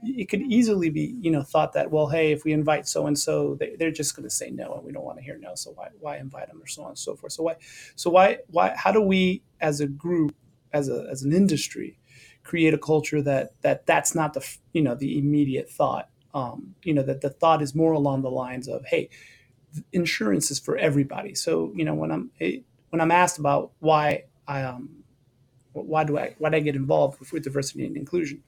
[0.04, 3.18] it could easily be you know thought that well hey if we invite so and
[3.18, 5.72] so they're just going to say no and we don't want to hear no so
[5.72, 7.56] why why invite them or so on and so forth so why
[7.96, 10.34] so why why how do we as a group
[10.72, 11.98] as a as an industry
[12.44, 14.40] create a culture that that that's not the
[14.74, 18.30] you know the immediate thought um, you know that the thought is more along the
[18.30, 19.08] lines of hey
[19.92, 22.30] insurance is for everybody so you know when i'm
[22.90, 24.90] when i'm asked about why i um
[25.72, 28.42] why do i why do i get involved with, with diversity and inclusion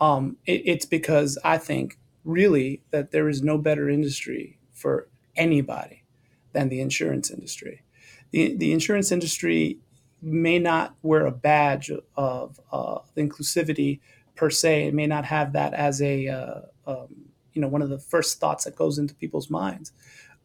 [0.00, 6.04] um, it, it's because I think really that there is no better industry for anybody
[6.52, 7.82] than the insurance industry.
[8.30, 9.78] The, the insurance industry
[10.20, 14.00] may not wear a badge of uh, inclusivity
[14.36, 14.86] per se.
[14.88, 17.08] It may not have that as a uh, um,
[17.52, 19.92] you know one of the first thoughts that goes into people's minds.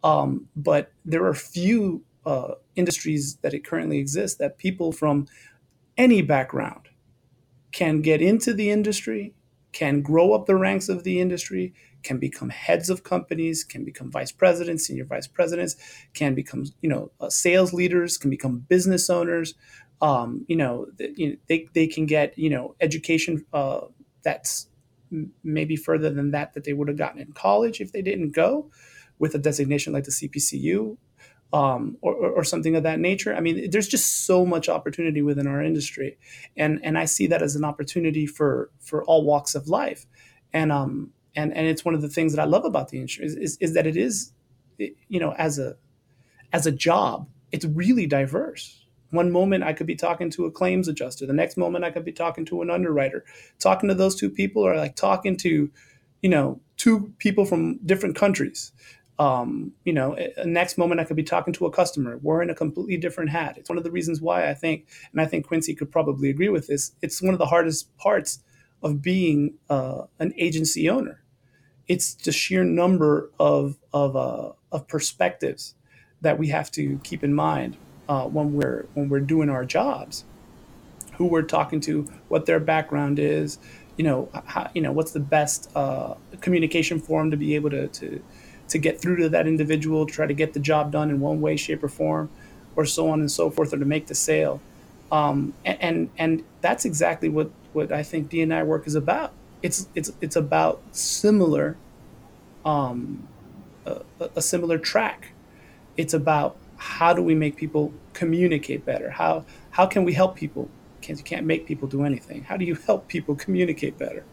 [0.04, 5.28] Um, but there are few uh, industries that it currently exists that people from
[5.98, 6.90] any background
[7.72, 9.36] can get into the industry
[9.72, 11.74] can grow up the ranks of the industry,
[12.04, 15.76] can become heads of companies, can become vice presidents, senior vice presidents,
[16.14, 19.54] can become you know uh, sales leaders, can become business owners.
[20.02, 23.82] Um, you know, the, you know, they they can get you know education uh,
[24.24, 24.68] that's
[25.44, 28.72] maybe further than that that they would have gotten in college if they didn't go
[29.20, 30.98] with a designation like the CPCU
[31.54, 33.36] um, or, or, something of that nature.
[33.36, 36.18] I mean, there's just so much opportunity within our industry,
[36.56, 40.06] and and I see that as an opportunity for for all walks of life,
[40.54, 43.34] and um and and it's one of the things that I love about the insurance
[43.34, 44.32] is, is that it is,
[44.78, 45.76] you know, as a
[46.54, 48.81] as a job, it's really diverse.
[49.12, 52.06] One moment I could be talking to a claims adjuster, the next moment I could
[52.06, 53.24] be talking to an underwriter.
[53.60, 55.70] Talking to those two people are like talking to,
[56.22, 58.72] you know, two people from different countries
[59.22, 62.98] um, you know, next moment I could be talking to a customer wearing a completely
[62.98, 63.56] different hat.
[63.56, 66.50] It's one of the reasons why I think, and I think Quincy could probably agree
[66.50, 66.94] with this.
[67.04, 68.40] It's one of the hardest parts
[68.82, 71.22] of being uh, an agency owner.
[71.88, 75.76] It's the sheer number of of, uh, of perspectives
[76.22, 77.78] that we have to keep in mind
[78.12, 80.26] uh, when we're when we're doing our jobs.
[81.14, 83.58] Who we're talking to, what their background is,
[83.96, 87.88] you know, how, you know, what's the best uh, communication form to be able to
[87.88, 88.22] to
[88.68, 91.40] to get through to that individual, to try to get the job done in one
[91.40, 92.30] way, shape, or form,
[92.76, 94.60] or so on and so forth, or to make the sale.
[95.10, 99.32] Um, and, and, and that's exactly what what I think D&I work is about.
[99.64, 101.78] It's it's it's about similar,
[102.66, 103.28] um,
[103.86, 104.02] a,
[104.36, 105.32] a similar track.
[105.96, 109.12] It's about how do we make people communicate better?
[109.12, 110.68] How how can we help people?
[111.02, 112.44] Can't you can't make people do anything.
[112.44, 114.26] How do you help people communicate better?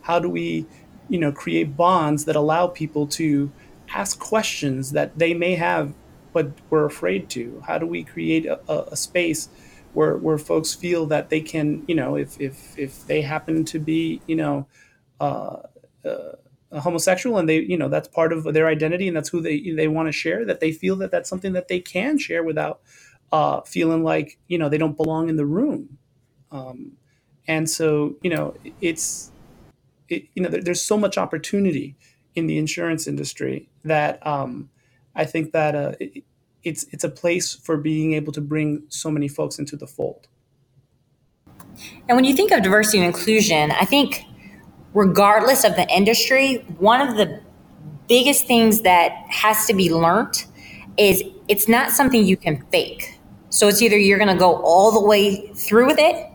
[0.00, 0.66] How do we,
[1.08, 3.52] you know, create bonds that allow people to
[3.94, 5.94] ask questions that they may have
[6.32, 7.62] but we're afraid to?
[7.68, 9.48] How do we create a, a, space
[9.92, 13.78] where, where folks feel that they can, you know, if, if, if they happen to
[13.78, 14.66] be, you know,
[15.20, 15.58] uh,
[16.04, 16.32] uh,
[16.80, 19.88] homosexual and they, you know, that's part of their identity and that's who they, they
[19.88, 22.80] want to share, that they feel that that's something that they can share without
[23.30, 25.98] uh, feeling like, you know, they don't belong in the room.
[26.50, 26.92] Um,
[27.48, 29.30] and so, you know, it's,
[30.08, 31.96] it, you know, there, there's so much opportunity
[32.34, 34.70] in the insurance industry that um,
[35.14, 36.24] I think that uh, it,
[36.62, 40.28] it's it's a place for being able to bring so many folks into the fold.
[42.08, 44.24] And when you think of diversity and inclusion, I think
[44.94, 47.40] regardless of the industry, one of the
[48.08, 50.44] biggest things that has to be learned
[50.98, 53.18] is it's not something you can fake.
[53.50, 56.26] So it's either you're going to go all the way through with it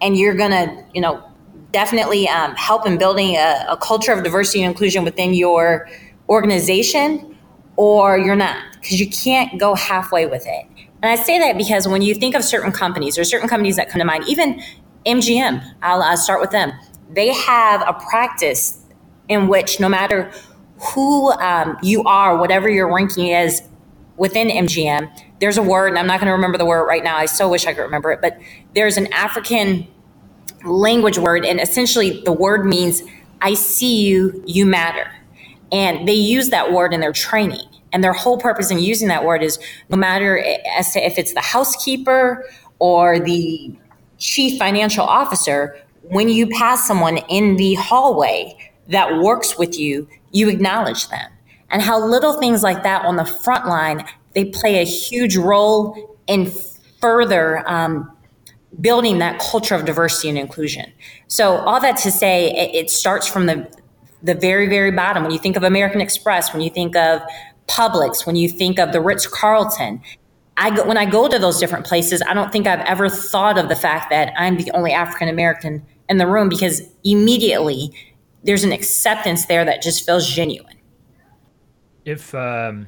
[0.00, 1.22] and you're going to, you know,
[1.72, 5.88] definitely um, help in building a, a culture of diversity and inclusion within your
[6.28, 7.36] organization
[7.76, 10.66] or you're not because you can't go halfway with it.
[11.02, 13.88] And I say that because when you think of certain companies, are certain companies that
[13.88, 14.60] come to mind, even
[15.06, 16.72] MGM, I'll, I'll start with them.
[17.12, 18.78] They have a practice
[19.28, 20.30] in which no matter
[20.94, 23.62] who um, you are, whatever your ranking is
[24.16, 27.16] within MGM, there's a word, and I'm not going to remember the word right now.
[27.16, 28.38] I so wish I could remember it, but
[28.74, 29.86] there's an African
[30.64, 33.02] language word, and essentially the word means
[33.40, 35.10] I see you, you matter.
[35.72, 37.66] And they use that word in their training.
[37.92, 39.58] And their whole purpose in using that word is
[39.88, 40.38] no matter
[40.76, 42.48] as to if it's the housekeeper
[42.78, 43.74] or the
[44.18, 45.76] chief financial officer,
[46.10, 48.56] when you pass someone in the hallway
[48.88, 51.30] that works with you, you acknowledge them.
[51.70, 54.04] And how little things like that on the front line,
[54.34, 56.50] they play a huge role in
[57.00, 58.10] further um,
[58.80, 60.92] building that culture of diversity and inclusion.
[61.28, 63.70] So all that to say, it, it starts from the
[64.22, 65.22] the very very bottom.
[65.22, 67.22] When you think of American Express, when you think of
[67.68, 70.02] Publix, when you think of the Ritz Carlton,
[70.58, 73.56] I go, when I go to those different places, I don't think I've ever thought
[73.56, 77.90] of the fact that I'm the only African American in the room because immediately
[78.42, 80.76] there's an acceptance there that just feels genuine.
[82.04, 82.86] If um,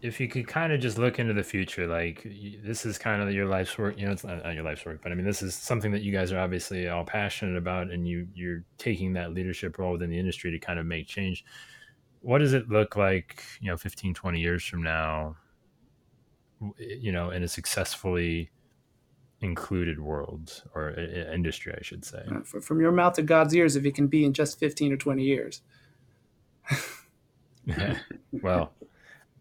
[0.00, 2.26] if you could kind of just look into the future, like
[2.64, 5.10] this is kind of your life's work, you know, it's not, your life's work, but
[5.10, 8.28] I mean, this is something that you guys are obviously all passionate about, and you
[8.34, 11.44] you're taking that leadership role within the industry to kind of make change.
[12.20, 15.36] What does it look like, you know, 15, 20 years from now,
[16.78, 18.50] you know, in a successfully
[19.40, 22.22] included world or industry, I should say?
[22.30, 24.96] Uh, from your mouth to God's ears, if it can be in just 15 or
[24.96, 25.62] 20 years.
[28.32, 28.72] well,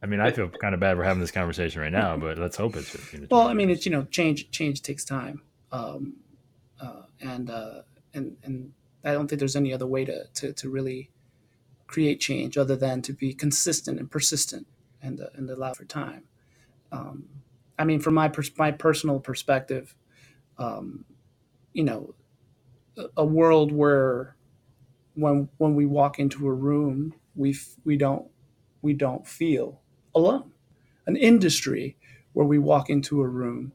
[0.01, 2.55] I mean, I feel kind of bad we're having this conversation right now, but let's
[2.55, 2.89] hope it's.
[2.89, 5.41] 15 well, I mean, it's you know, change change takes time,
[5.71, 6.15] um,
[6.79, 7.81] uh, and uh,
[8.13, 8.71] and and
[9.03, 11.09] I don't think there's any other way to to, to really
[11.87, 14.67] create change other than to be consistent and persistent
[15.01, 16.23] and uh, and allow for time.
[16.91, 17.25] Um,
[17.79, 19.95] I mean, from my pers- my personal perspective,
[20.57, 21.05] um,
[21.73, 22.13] you know,
[23.15, 24.35] a, world where
[25.15, 28.27] when when we walk into a room, we f- we don't
[28.81, 29.81] we don't feel
[30.13, 30.51] alone.
[31.07, 31.97] An industry
[32.33, 33.71] where we walk into a room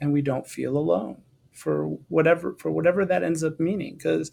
[0.00, 1.22] and we don't feel alone
[1.52, 3.94] for whatever for whatever that ends up meaning.
[3.96, 4.32] Because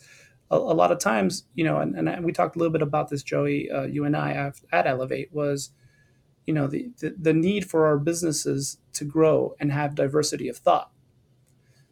[0.51, 3.10] a, a, lot of times, you know, and, and we talked a little bit about
[3.10, 5.72] this, Joey, uh, you and I at Elevate was,
[6.45, 10.57] you know, the, the the need for our businesses to grow and have diversity of
[10.57, 10.91] thought.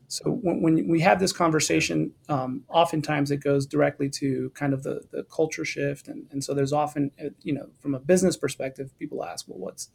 [0.08, 4.84] So when, when, we have this conversation, um, oftentimes it goes directly to kind of
[4.84, 8.38] the, the culture shift, and, and so there's often, uh, you know, from a business
[8.38, 9.90] perspective, people ask, well, what's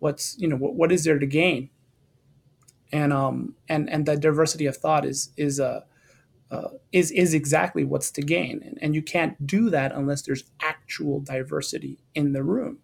[0.00, 1.70] what's you know what, what is there to gain?
[2.92, 5.82] And um and and that diversity of thought is is uh,
[6.50, 10.44] uh, is is exactly what's to gain, and, and you can't do that unless there's
[10.60, 12.78] actual diversity in the room,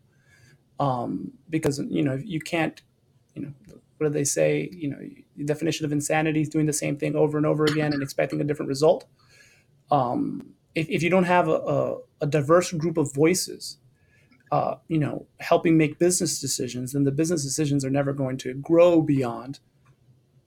[0.80, 2.82] um, because you know you can't,
[3.34, 3.52] you know,
[3.98, 4.68] what do they say?
[4.72, 4.98] You know,
[5.36, 8.40] the definition of insanity is doing the same thing over and over again and expecting
[8.40, 9.04] a different result.
[9.90, 13.76] Um, if, if you don't have a, a, a diverse group of voices,
[14.50, 18.54] uh, you know, helping make business decisions, then the business decisions are never going to
[18.54, 19.60] grow beyond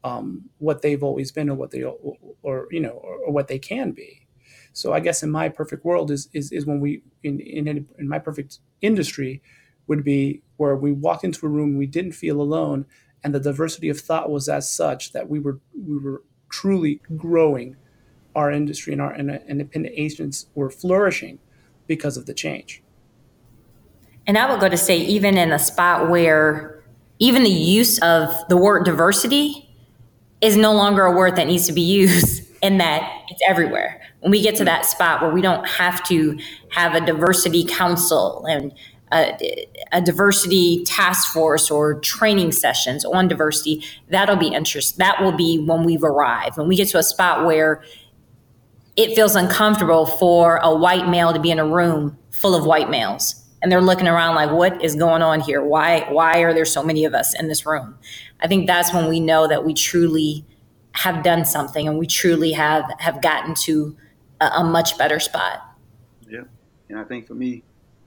[0.03, 3.47] um, what they've always been, or what they, or, or you know, or, or, what
[3.47, 4.27] they can be.
[4.73, 8.09] So I guess in my perfect world is is, is when we in, in in
[8.09, 9.41] my perfect industry
[9.87, 12.85] would be where we walked into a room, we didn't feel alone,
[13.23, 17.75] and the diversity of thought was as such that we were we were truly growing
[18.35, 21.39] our industry and our and independent agents were flourishing
[21.87, 22.83] because of the change.
[24.25, 26.83] And I would go to say, even in a spot where
[27.19, 29.69] even the use of the word diversity
[30.41, 34.01] is no longer a word that needs to be used, in that it's everywhere.
[34.21, 38.45] When we get to that spot where we don't have to have a diversity council
[38.45, 38.73] and
[39.13, 44.97] a, a, diversity task force or training sessions on diversity, that'll be interest.
[44.97, 46.57] That will be when we've arrived.
[46.57, 47.83] When we get to a spot where
[48.95, 52.89] it feels uncomfortable for a white male to be in a room full of white
[52.89, 56.65] males and they're looking around like what is going on here why why are there
[56.65, 57.97] so many of us in this room
[58.41, 60.45] i think that's when we know that we truly
[60.91, 63.95] have done something and we truly have have gotten to
[64.41, 65.61] a, a much better spot
[66.29, 66.43] yeah
[66.89, 67.63] and i think for me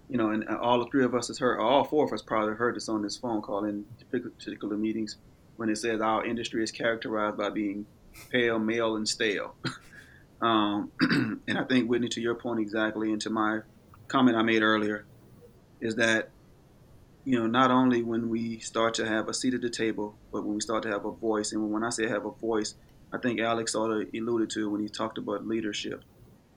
[0.09, 2.55] you know, and all the three of us has heard, all four of us probably
[2.55, 5.17] heard this on this phone call in particular meetings
[5.57, 7.87] when it says our industry is characterized by being
[8.31, 9.55] pale, male, and stale.
[10.41, 10.93] um,
[11.49, 13.61] and I think, Whitney, to your point exactly, and to my
[14.09, 15.07] comment I made earlier,
[15.81, 16.31] is that,
[17.25, 20.45] you know, not only when we start to have a seat at the table, but
[20.45, 21.53] when we start to have a voice.
[21.53, 22.75] And when I say have a voice,
[23.13, 26.05] I think Alex sort of alluded to when he talked about leadership.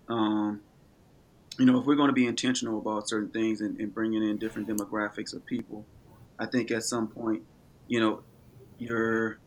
[0.08, 0.62] Um,
[1.60, 4.38] you know, if we're going to be intentional about certain things and, and, bringing in
[4.38, 5.86] different demographics of people,
[6.40, 7.44] I think at some point,
[7.88, 8.22] you know,
[8.78, 9.40] your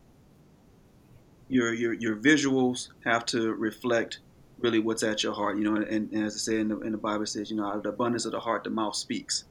[1.48, 4.20] your your your visuals have to reflect
[4.58, 5.56] really what's at your heart.
[5.56, 7.64] You know, and, and as I say in the, in the Bible, says, you know,
[7.64, 9.44] out of the abundance of the heart, the mouth speaks.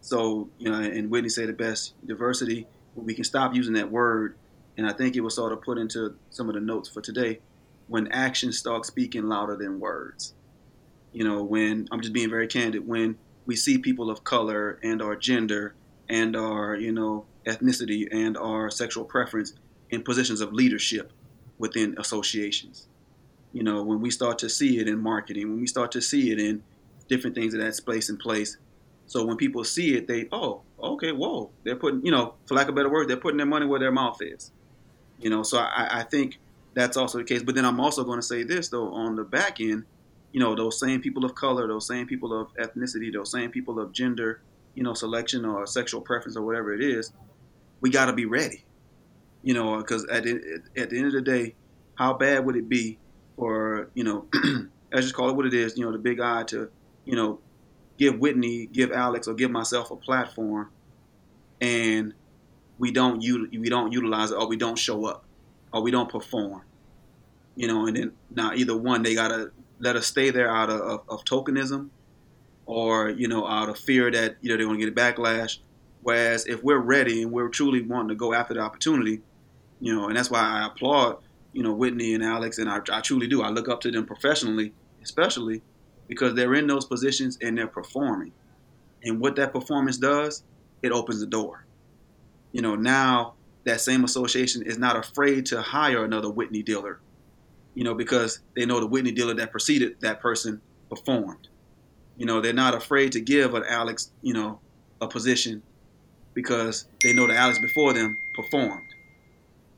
[0.00, 2.66] So, you know, and Whitney said the best diversity.
[2.94, 4.36] We can stop using that word,
[4.76, 7.40] and I think it was sort of put into some of the notes for today.
[7.88, 10.34] When actions start speaking louder than words
[11.12, 15.02] you know, when I'm just being very candid, when we see people of color and
[15.02, 15.74] our gender
[16.08, 19.54] and our you know ethnicity and our sexual preference
[19.90, 21.12] in positions of leadership
[21.58, 22.88] within associations.
[23.52, 26.30] You know, when we start to see it in marketing, when we start to see
[26.30, 26.62] it in
[27.08, 28.56] different things that that's place in place.
[29.06, 32.68] So when people see it, they oh okay whoa they're putting you know for lack
[32.68, 34.50] of a better word they're putting their money where their mouth is.
[35.18, 36.38] You know, so I, I think
[36.74, 37.42] that's also the case.
[37.42, 39.84] But then I'm also going to say this though on the back end,
[40.32, 43.78] you know, those same people of color, those same people of ethnicity, those same people
[43.78, 44.40] of gender,
[44.74, 47.12] you know, selection or sexual preference or whatever it is,
[47.80, 48.64] we got to be ready.
[49.42, 51.54] You know, because at the, at the end of the day,
[51.94, 52.98] how bad would it be
[53.36, 54.26] for you know,
[54.92, 56.70] let's just call it what it is, you know, the Big I to,
[57.04, 57.40] you know,
[57.98, 60.70] give Whitney, give Alex, or give myself a platform,
[61.60, 62.14] and
[62.78, 65.24] we don't we don't utilize it, or we don't show up,
[65.72, 66.62] or we don't perform.
[67.54, 69.52] You know, and then now either one, they gotta
[69.82, 71.90] let us stay there out of, of, of tokenism,
[72.66, 75.58] or you know, out of fear that you know they're gonna get a backlash.
[76.02, 79.20] Whereas if we're ready and we're truly wanting to go after the opportunity,
[79.80, 81.18] you know, and that's why I applaud,
[81.52, 83.42] you know, Whitney and Alex, and I, I truly do.
[83.42, 84.72] I look up to them professionally,
[85.02, 85.62] especially
[86.08, 88.32] because they're in those positions and they're performing.
[89.04, 90.42] And what that performance does,
[90.82, 91.64] it opens the door.
[92.52, 97.00] You know, now that same association is not afraid to hire another Whitney dealer,
[97.74, 100.60] you know, because they know the Whitney dealer that preceded that person
[100.90, 101.48] performed.
[102.16, 104.60] You know, they're not afraid to give an Alex, you know,
[105.00, 105.62] a position
[106.34, 108.88] because they know the Alex before them performed.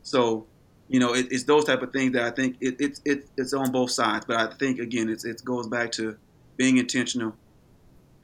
[0.03, 0.47] So,
[0.89, 3.53] you know, it, it's those type of things that I think it, it, it, it's
[3.53, 4.25] on both sides.
[4.27, 6.17] But I think again, it's, it goes back to
[6.57, 7.35] being intentional,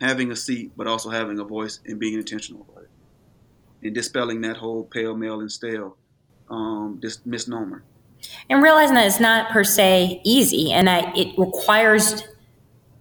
[0.01, 2.91] having a seat, but also having a voice and being intentional about it,
[3.83, 5.97] and dispelling that whole pale, male, and stale
[6.51, 7.83] um, this misnomer.
[8.49, 12.25] And realizing that it's not per se easy, and that it requires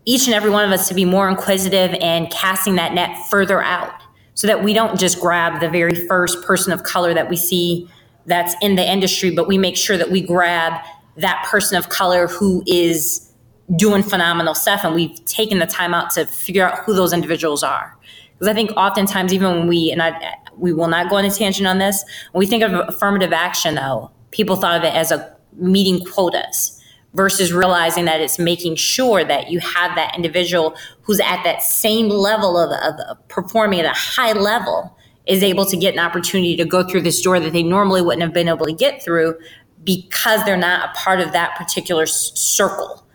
[0.05, 3.61] each and every one of us to be more inquisitive and casting that net further
[3.61, 4.01] out
[4.33, 7.89] so that we don't just grab the very first person of color that we see
[8.25, 10.81] that's in the industry, but we make sure that we grab
[11.17, 13.31] that person of color who is
[13.75, 17.63] doing phenomenal stuff and we've taken the time out to figure out who those individuals
[17.63, 17.97] are.
[18.33, 21.29] Because I think oftentimes, even when we, and I, we will not go on a
[21.29, 25.11] tangent on this, when we think of affirmative action, though, people thought of it as
[25.11, 26.75] a meeting quotas
[27.13, 32.07] versus realizing that it's making sure that you have that individual who's at that same
[32.07, 36.65] level of, of, performing at a high level is able to get an opportunity to
[36.65, 39.35] go through this door that they normally wouldn't have been able to get through
[39.83, 43.05] because they're not a part of that particular circle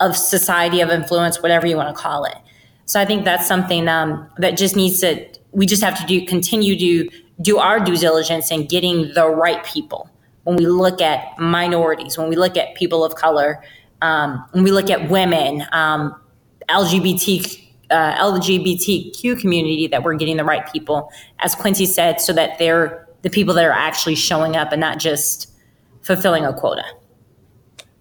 [0.00, 2.36] of society of influence whatever you want to call it.
[2.86, 6.26] So i think that's something um, that just needs to we just have to do
[6.26, 7.10] continue to
[7.40, 10.10] do our due diligence in getting the right people
[10.44, 13.62] when we look at minorities, when we look at people of color,
[14.00, 16.14] um, when we look at women, um,
[16.68, 22.58] LGBT, uh, LGBTQ community, that we're getting the right people, as Quincy said, so that
[22.58, 25.52] they're the people that are actually showing up and not just
[26.02, 26.84] fulfilling a quota.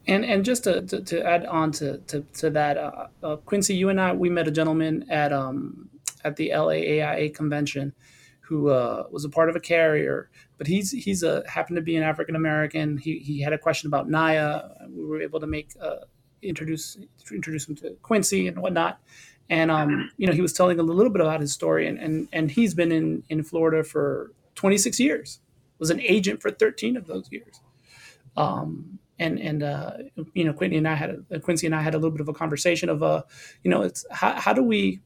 [0.08, 3.76] And and just to, to, to add on to to, to that, uh, uh, Quincy,
[3.76, 5.90] you and I we met a gentleman at um
[6.24, 7.94] at the LAAIA convention
[8.52, 10.30] who uh, was a part of a carrier
[10.62, 12.96] but he's he's a happened to be an African American.
[12.96, 14.62] He he had a question about Naya.
[14.92, 16.06] We were able to make uh,
[16.44, 17.00] introduce
[17.32, 19.02] introduce him to Quincy and whatnot.
[19.50, 22.28] And um, you know, he was telling a little bit about his story, and and
[22.32, 25.40] and he's been in in Florida for 26 years.
[25.80, 27.60] Was an agent for 13 of those years.
[28.38, 29.94] Um, and and uh,
[30.36, 32.30] you know, Quincy and I had a, Quincy and I had a little bit of
[32.30, 33.24] a conversation of uh,
[33.64, 35.00] you know, it's how how do we,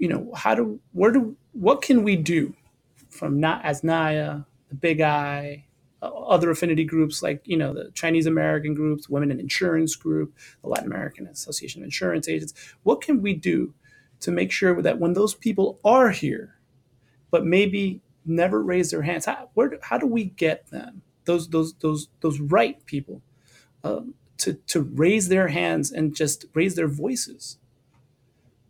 [0.00, 2.54] you know, how do where do what can we do
[3.10, 4.40] from not as Naya,
[4.70, 5.56] the Big uh,
[6.00, 10.68] other affinity groups like you know the Chinese American groups, Women in Insurance Group, the
[10.68, 12.54] Latin American Association of Insurance Agents.
[12.82, 13.74] What can we do
[14.20, 16.56] to make sure that when those people are here,
[17.30, 21.74] but maybe never raise their hands, how, where, how do we get them those those
[21.74, 23.20] those those right people
[23.84, 27.58] um, to to raise their hands and just raise their voices,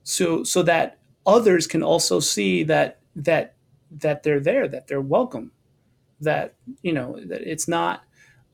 [0.02, 3.54] so so that others can also see that that
[3.90, 5.52] that they're there, that they're welcome,
[6.20, 8.02] that you know that it's not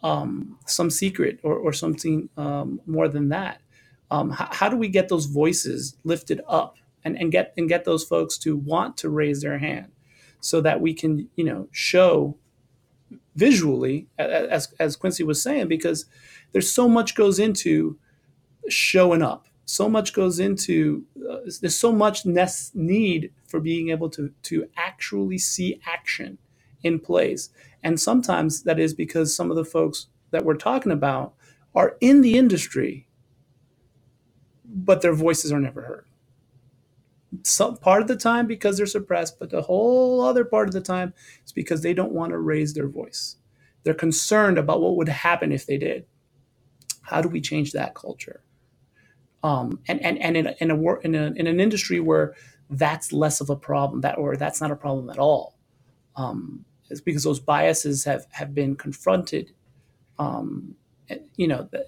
[0.02, 3.60] um, some secret or, or something um, more than that.
[4.10, 7.84] Um, how, how, do we get those voices lifted up and, and get and get
[7.84, 9.90] those folks to want to raise their hand
[10.40, 12.36] so that we can you know show
[13.34, 16.06] visually as as Quincy was saying because
[16.52, 17.98] there's so much goes into
[18.68, 22.26] showing up so much goes into uh, there's so much
[22.74, 26.38] need for being able to to actually see action
[26.84, 27.50] in place
[27.82, 31.34] and sometimes that is because some of the folks that we're talking about
[31.74, 33.08] are in the industry
[34.64, 36.06] but their voices are never heard
[37.44, 40.80] some part of the time because they're suppressed, but the whole other part of the
[40.80, 41.14] time
[41.44, 43.36] is because they don't want to raise their voice.
[43.82, 46.06] They're concerned about what would happen if they did.
[47.02, 48.42] How do we change that culture?
[49.42, 52.34] Um, and and and in in a in in an industry where
[52.70, 55.56] that's less of a problem, that or that's not a problem at all,
[56.16, 59.52] um, it's because those biases have have been confronted.
[60.18, 60.76] Um,
[61.36, 61.86] you know, that,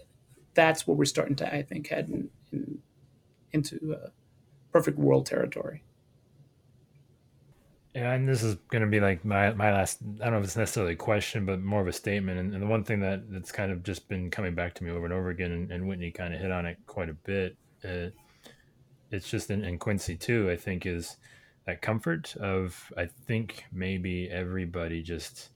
[0.54, 2.78] that's what we're starting to, I think, head in, in,
[3.52, 4.10] into uh,
[4.72, 5.82] perfect world territory.
[7.98, 9.98] Yeah, and this is going to be like my my last.
[10.20, 12.38] I don't know if it's necessarily a question, but more of a statement.
[12.38, 14.92] And, and the one thing that that's kind of just been coming back to me
[14.92, 17.56] over and over again, and, and Whitney kind of hit on it quite a bit.
[17.84, 18.10] Uh,
[19.10, 20.48] it's just in, in Quincy too.
[20.48, 21.16] I think is
[21.66, 25.50] that comfort of I think maybe everybody just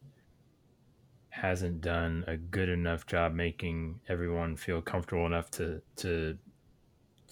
[1.29, 6.37] hasn't done a good enough job making everyone feel comfortable enough to to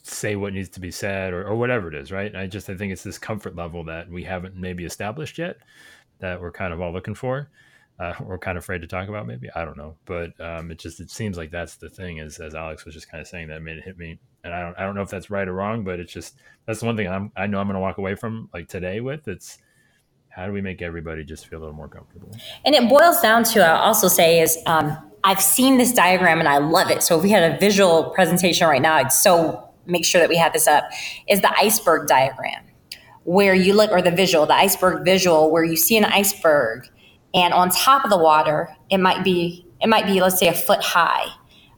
[0.02, 2.34] say what needs to be said or, or whatever it is, right?
[2.34, 5.58] I just I think it's this comfort level that we haven't maybe established yet
[6.20, 7.50] that we're kind of all looking for.
[7.98, 10.78] Uh, we're kind of afraid to talk about maybe I don't know, but um, it
[10.78, 13.48] just it seems like that's the thing is as Alex was just kind of saying
[13.48, 15.52] that made it hit me, and I don't I don't know if that's right or
[15.54, 16.36] wrong, but it's just
[16.66, 19.00] that's the one thing I'm I know I'm going to walk away from like today
[19.00, 19.58] with it's
[20.28, 22.30] how do we make everybody just feel a little more comfortable?
[22.64, 26.48] And it boils down to I'll also say is um, I've seen this diagram and
[26.48, 27.02] I love it.
[27.02, 30.36] So if we had a visual presentation right now, I'd so make sure that we
[30.36, 30.84] have this up,
[31.28, 32.64] is the iceberg diagram,
[33.24, 36.88] where you look, or the visual, the iceberg visual, where you see an iceberg,
[37.34, 40.54] and on top of the water, it might be, it might be, let's say, a
[40.54, 41.26] foot high,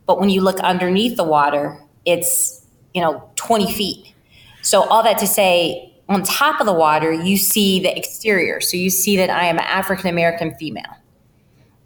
[0.07, 4.14] but when you look underneath the water, it's you know 20 feet.
[4.62, 8.61] So all that to say, on top of the water, you see the exterior.
[8.61, 10.96] So you see that I am an African American female.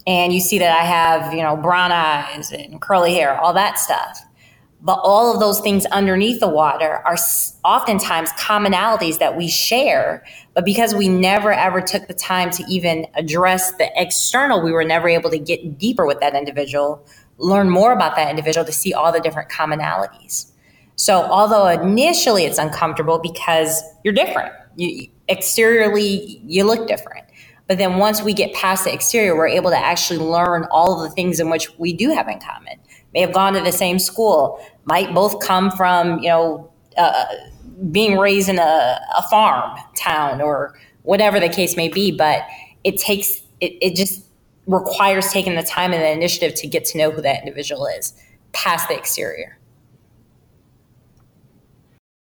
[0.07, 3.79] And you see that I have, you know, brown eyes and curly hair, all that
[3.79, 4.21] stuff.
[4.87, 7.17] But all of those things underneath the water are
[7.65, 10.25] oftentimes commonalities that we share.
[10.55, 14.85] But because we never ever took the time to even address the external, we were
[14.85, 17.05] never able to get deeper with that individual,
[17.39, 20.53] learn more about that individual to see all the different commonalities.
[20.95, 27.27] So, although initially it's uncomfortable because you're different, you, exteriorly you look different.
[27.67, 31.09] But then once we get past the exterior, we're able to actually learn all of
[31.09, 32.79] the things in which we do have in common
[33.17, 37.27] may have gone to the same school, might both come from, you know, uh,
[37.91, 42.11] being raised in a, a farm town or whatever the case may be.
[42.11, 42.43] But
[42.85, 44.25] it takes, it, it just
[44.67, 48.15] requires taking the time and the initiative to get to know who that individual is
[48.53, 49.56] past the exterior.